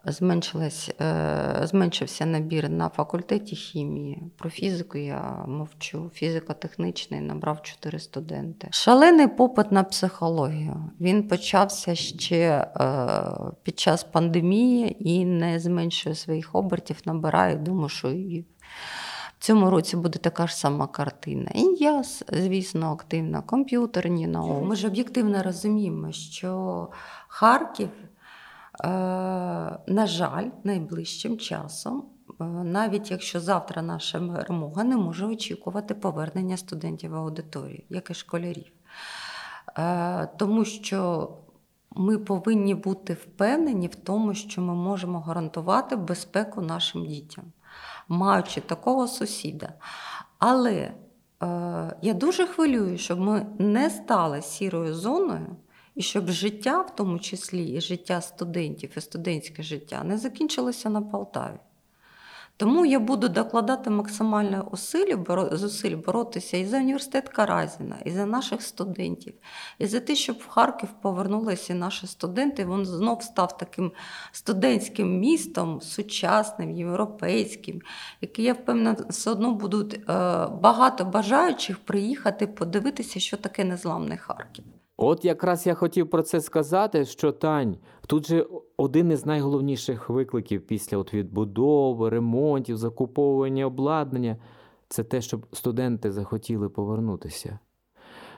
зменшилась, 0.04 0.90
е, 1.00 1.60
зменшився 1.62 2.26
набір 2.26 2.70
на 2.70 2.88
факультеті 2.88 3.56
хімії. 3.56 4.22
Про 4.36 4.50
фізику 4.50 4.98
я 4.98 5.44
мовчу. 5.48 6.10
Фізико-технічний 6.14 7.20
набрав 7.20 7.62
4 7.62 7.98
студенти. 7.98 8.68
Шалений 8.70 9.28
попит 9.28 9.72
на 9.72 9.84
психологію. 9.84 10.90
Він 11.00 11.28
почався 11.28 11.94
ще 11.94 12.66
під 13.62 13.78
час 13.78 14.04
пандемії 14.04 15.10
і 15.10 15.24
не 15.24 15.58
зменшує 15.58 16.14
своїх 16.14 16.54
обертів, 16.54 17.00
набирає. 17.04 17.56
Думаю, 17.56 17.88
що 17.88 18.10
і 18.10 18.44
цьому 19.40 19.70
році 19.70 19.96
буде 19.96 20.18
така 20.18 20.46
ж 20.46 20.56
сама 20.56 20.86
картина. 20.86 21.50
І 21.54 21.76
я, 21.80 22.02
звісно, 22.32 22.92
активна, 22.92 23.42
комп'ютерні 23.42 24.26
науки. 24.26 24.66
Ми 24.66 24.76
ж 24.76 24.86
об'єктивно 24.86 25.42
розуміємо, 25.42 26.12
що 26.12 26.88
Харків, 27.28 27.88
е, 28.84 28.88
на 29.86 30.06
жаль, 30.06 30.46
найближчим 30.64 31.38
часом. 31.38 32.04
Е, 32.40 32.44
навіть 32.44 33.10
якщо 33.10 33.40
завтра 33.40 33.82
наша 33.82 34.20
перемога 34.20 34.84
не 34.84 34.96
може 34.96 35.26
очікувати 35.26 35.94
повернення 35.94 36.56
студентів 36.56 37.10
в 37.10 37.16
аудиторію, 37.16 37.82
як 37.88 38.10
і 38.10 38.14
школярів. 38.14 38.72
Е, 39.78 40.28
тому 40.38 40.64
що 40.64 41.28
ми 41.90 42.18
повинні 42.18 42.74
бути 42.74 43.12
впевнені 43.12 43.86
в 43.86 43.94
тому, 43.94 44.34
що 44.34 44.60
ми 44.60 44.74
можемо 44.74 45.20
гарантувати 45.20 45.96
безпеку 45.96 46.60
нашим 46.60 47.06
дітям 47.06 47.44
маючи 48.10 48.60
такого 48.60 49.08
сусіда. 49.08 49.72
Але 50.38 50.72
е, 50.72 50.92
я 52.02 52.14
дуже 52.14 52.46
хвилюю, 52.46 52.98
щоб 52.98 53.20
ми 53.20 53.46
не 53.58 53.90
стали 53.90 54.42
сірою 54.42 54.94
зоною, 54.94 55.56
і 55.94 56.02
щоб 56.02 56.28
життя, 56.28 56.80
в 56.80 56.96
тому 56.96 57.18
числі 57.18 57.64
і 57.64 57.80
життя 57.80 58.20
студентів, 58.20 58.90
і 58.96 59.00
студентське 59.00 59.62
життя, 59.62 60.04
не 60.04 60.18
закінчилося 60.18 60.90
на 60.90 61.02
Полтаві. 61.02 61.58
Тому 62.60 62.86
я 62.86 63.00
буду 63.00 63.28
докладати 63.28 63.90
максимально 63.90 64.68
зусиль 65.52 65.96
боротися 65.96 66.56
і 66.56 66.64
за 66.64 66.76
університет 66.76 67.28
Каразіна, 67.28 67.96
і 68.04 68.10
за 68.10 68.26
наших 68.26 68.62
студентів, 68.62 69.34
і 69.78 69.86
за 69.86 70.00
те, 70.00 70.14
щоб 70.14 70.36
в 70.36 70.46
Харків 70.46 70.88
повернулися 71.02 71.74
наші 71.74 72.06
студенти. 72.06 72.64
Він 72.64 72.86
знов 72.86 73.22
став 73.22 73.56
таким 73.56 73.92
студентським 74.32 75.18
містом, 75.18 75.80
сучасним, 75.80 76.70
європейським, 76.70 77.80
який 78.20 78.44
я 78.44 78.52
впевнена, 78.52 78.96
все 79.08 79.30
одно 79.30 79.54
будуть 79.54 79.94
е, 79.94 80.02
багато 80.46 81.04
бажаючих 81.04 81.78
приїхати 81.78 82.46
подивитися, 82.46 83.20
що 83.20 83.36
таке 83.36 83.64
незламний 83.64 84.18
Харків. 84.18 84.64
От 85.02 85.24
якраз 85.24 85.66
я 85.66 85.74
хотів 85.74 86.10
про 86.10 86.22
це 86.22 86.40
сказати, 86.40 87.04
що 87.04 87.32
Тань, 87.32 87.76
тут 88.10 88.26
же 88.26 88.46
один 88.76 89.12
із 89.12 89.26
найголовніших 89.26 90.10
викликів 90.10 90.66
після 90.66 90.98
от 90.98 91.14
відбудови, 91.14 92.08
ремонтів, 92.08 92.76
закуповування 92.76 93.66
обладнання 93.66 94.36
це 94.88 95.04
те, 95.04 95.20
щоб 95.20 95.46
студенти 95.52 96.12
захотіли 96.12 96.68
повернутися. 96.68 97.58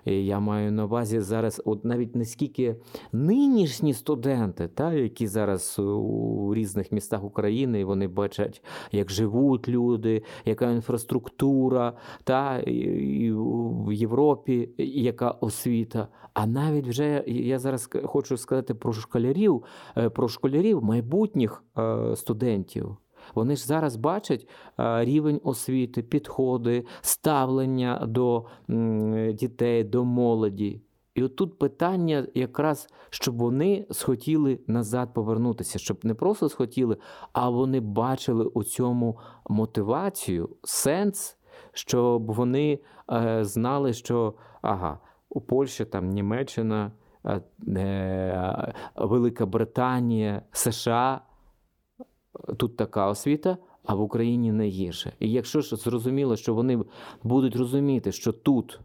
Я 0.04 0.40
маю 0.40 0.72
на 0.72 0.84
увазі 0.84 1.20
зараз, 1.20 1.62
от 1.64 1.84
навіть 1.84 2.16
не 2.16 2.24
скільки 2.24 2.76
нинішні 3.12 3.94
студенти, 3.94 4.68
та, 4.68 4.92
які 4.92 5.26
зараз 5.26 5.78
у 5.78 6.54
різних 6.54 6.92
містах 6.92 7.24
України 7.24 7.84
вони 7.84 8.08
бачать, 8.08 8.62
як 8.92 9.10
живуть 9.10 9.68
люди, 9.68 10.22
яка 10.44 10.70
інфраструктура, 10.70 11.92
та, 12.24 12.58
і 12.58 13.32
в 13.32 13.92
Європі, 13.92 14.70
яка 14.78 15.30
освіта. 15.30 16.08
А 16.34 16.46
навіть 16.46 16.88
вже 16.88 17.24
я 17.26 17.58
зараз 17.58 17.90
хочу 18.04 18.36
сказати 18.36 18.74
про 18.74 18.92
школярів, 18.92 19.64
е, 19.96 20.10
про 20.10 20.28
школярів 20.28 20.84
майбутніх 20.84 21.64
е, 21.78 22.16
студентів. 22.16 22.96
Вони 23.34 23.56
ж 23.56 23.66
зараз 23.66 23.96
бачать 23.96 24.48
рівень 24.78 25.40
освіти, 25.44 26.02
підходи, 26.02 26.86
ставлення 27.00 28.06
до 28.06 28.46
дітей, 29.34 29.84
до 29.84 30.04
молоді. 30.04 30.80
І 31.14 31.22
отут 31.22 31.58
питання 31.58 32.26
якраз, 32.34 32.88
щоб 33.10 33.38
вони 33.38 33.86
схотіли 33.90 34.58
назад 34.66 35.14
повернутися, 35.14 35.78
щоб 35.78 36.04
не 36.04 36.14
просто 36.14 36.48
схотіли, 36.48 36.96
а 37.32 37.48
вони 37.48 37.80
бачили 37.80 38.44
у 38.44 38.64
цьому 38.64 39.18
мотивацію, 39.48 40.48
сенс, 40.62 41.38
щоб 41.72 42.32
вони 42.32 42.78
е, 43.12 43.44
знали, 43.44 43.92
що 43.92 44.34
ага, 44.62 44.98
у 45.28 45.40
Польщі 45.40 45.84
там 45.84 46.08
Німеччина, 46.08 46.92
е, 47.24 47.42
е, 47.68 48.74
Велика 48.96 49.46
Британія, 49.46 50.42
США 50.52 51.20
тут 52.56 52.76
така 52.76 53.06
освіта, 53.06 53.56
а 53.84 53.94
в 53.94 54.00
Україні 54.00 54.52
не 54.52 54.66
гірше. 54.66 55.12
І 55.20 55.30
якщо 55.30 55.60
ж 55.60 55.76
зрозуміло, 55.76 56.36
що 56.36 56.54
вони 56.54 56.84
будуть 57.22 57.56
розуміти, 57.56 58.12
що 58.12 58.32
тут 58.32 58.80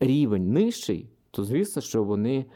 рівень 0.00 0.52
нижчий, 0.52 1.10
то 1.30 1.44
звісно, 1.44 1.82
що 1.82 2.04
вони 2.04 2.46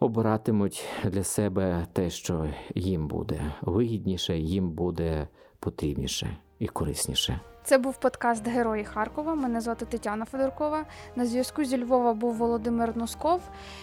обиратимуть 0.00 0.84
для 1.04 1.24
себе 1.24 1.86
те, 1.92 2.10
що 2.10 2.48
їм 2.74 3.08
буде 3.08 3.54
вигідніше, 3.62 4.38
їм 4.38 4.70
буде 4.70 5.28
потрібніше 5.58 6.36
і 6.58 6.66
корисніше. 6.66 7.40
Це 7.64 7.78
був 7.78 7.96
подкаст 7.96 8.48
Герої 8.48 8.84
Харкова. 8.84 9.34
Мене 9.34 9.60
звати 9.60 9.86
Тетяна 9.86 10.24
Федоркова. 10.24 10.84
На 11.16 11.26
зв'язку 11.26 11.64
зі 11.64 11.84
Львова 11.84 12.14
був 12.14 12.34
Володимир 12.34 12.96
Носков. 12.96 13.40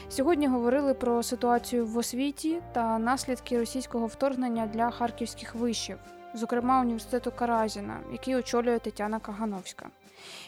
Сьогодні 0.09 0.47
говорили 0.47 0.93
про 0.93 1.23
ситуацію 1.23 1.85
в 1.85 1.97
освіті 1.97 2.61
та 2.71 2.99
наслідки 2.99 3.59
російського 3.59 4.07
вторгнення 4.07 4.67
для 4.67 4.91
харківських 4.91 5.55
вишів, 5.55 5.97
зокрема 6.33 6.81
університету 6.81 7.31
Каразіна, 7.31 7.97
який 8.11 8.35
очолює 8.35 8.79
Тетяна 8.79 9.19
Кагановська. 9.19 9.89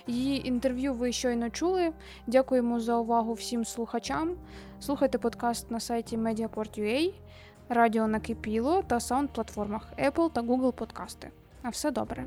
Її 0.07 0.47
інтерв'ю 0.47 0.93
ви 0.93 1.11
щойно 1.11 1.49
чули. 1.49 1.93
Дякуємо 2.27 2.79
за 2.79 2.97
увагу 2.97 3.33
всім 3.33 3.65
слухачам. 3.65 4.31
Слухайте 4.79 5.17
подкаст 5.17 5.71
на 5.71 5.79
сайті 5.79 6.17
Mediaport.ua, 6.17 7.13
радіо 7.69 8.07
Накипіло 8.07 8.83
та 8.87 8.99
саунд-платформах 8.99 9.81
Apple 9.99 10.31
та 10.31 10.41
Google 10.41 10.71
Подкасти. 10.71 11.31
На 11.63 11.69
все 11.69 11.91
добре. 11.91 12.25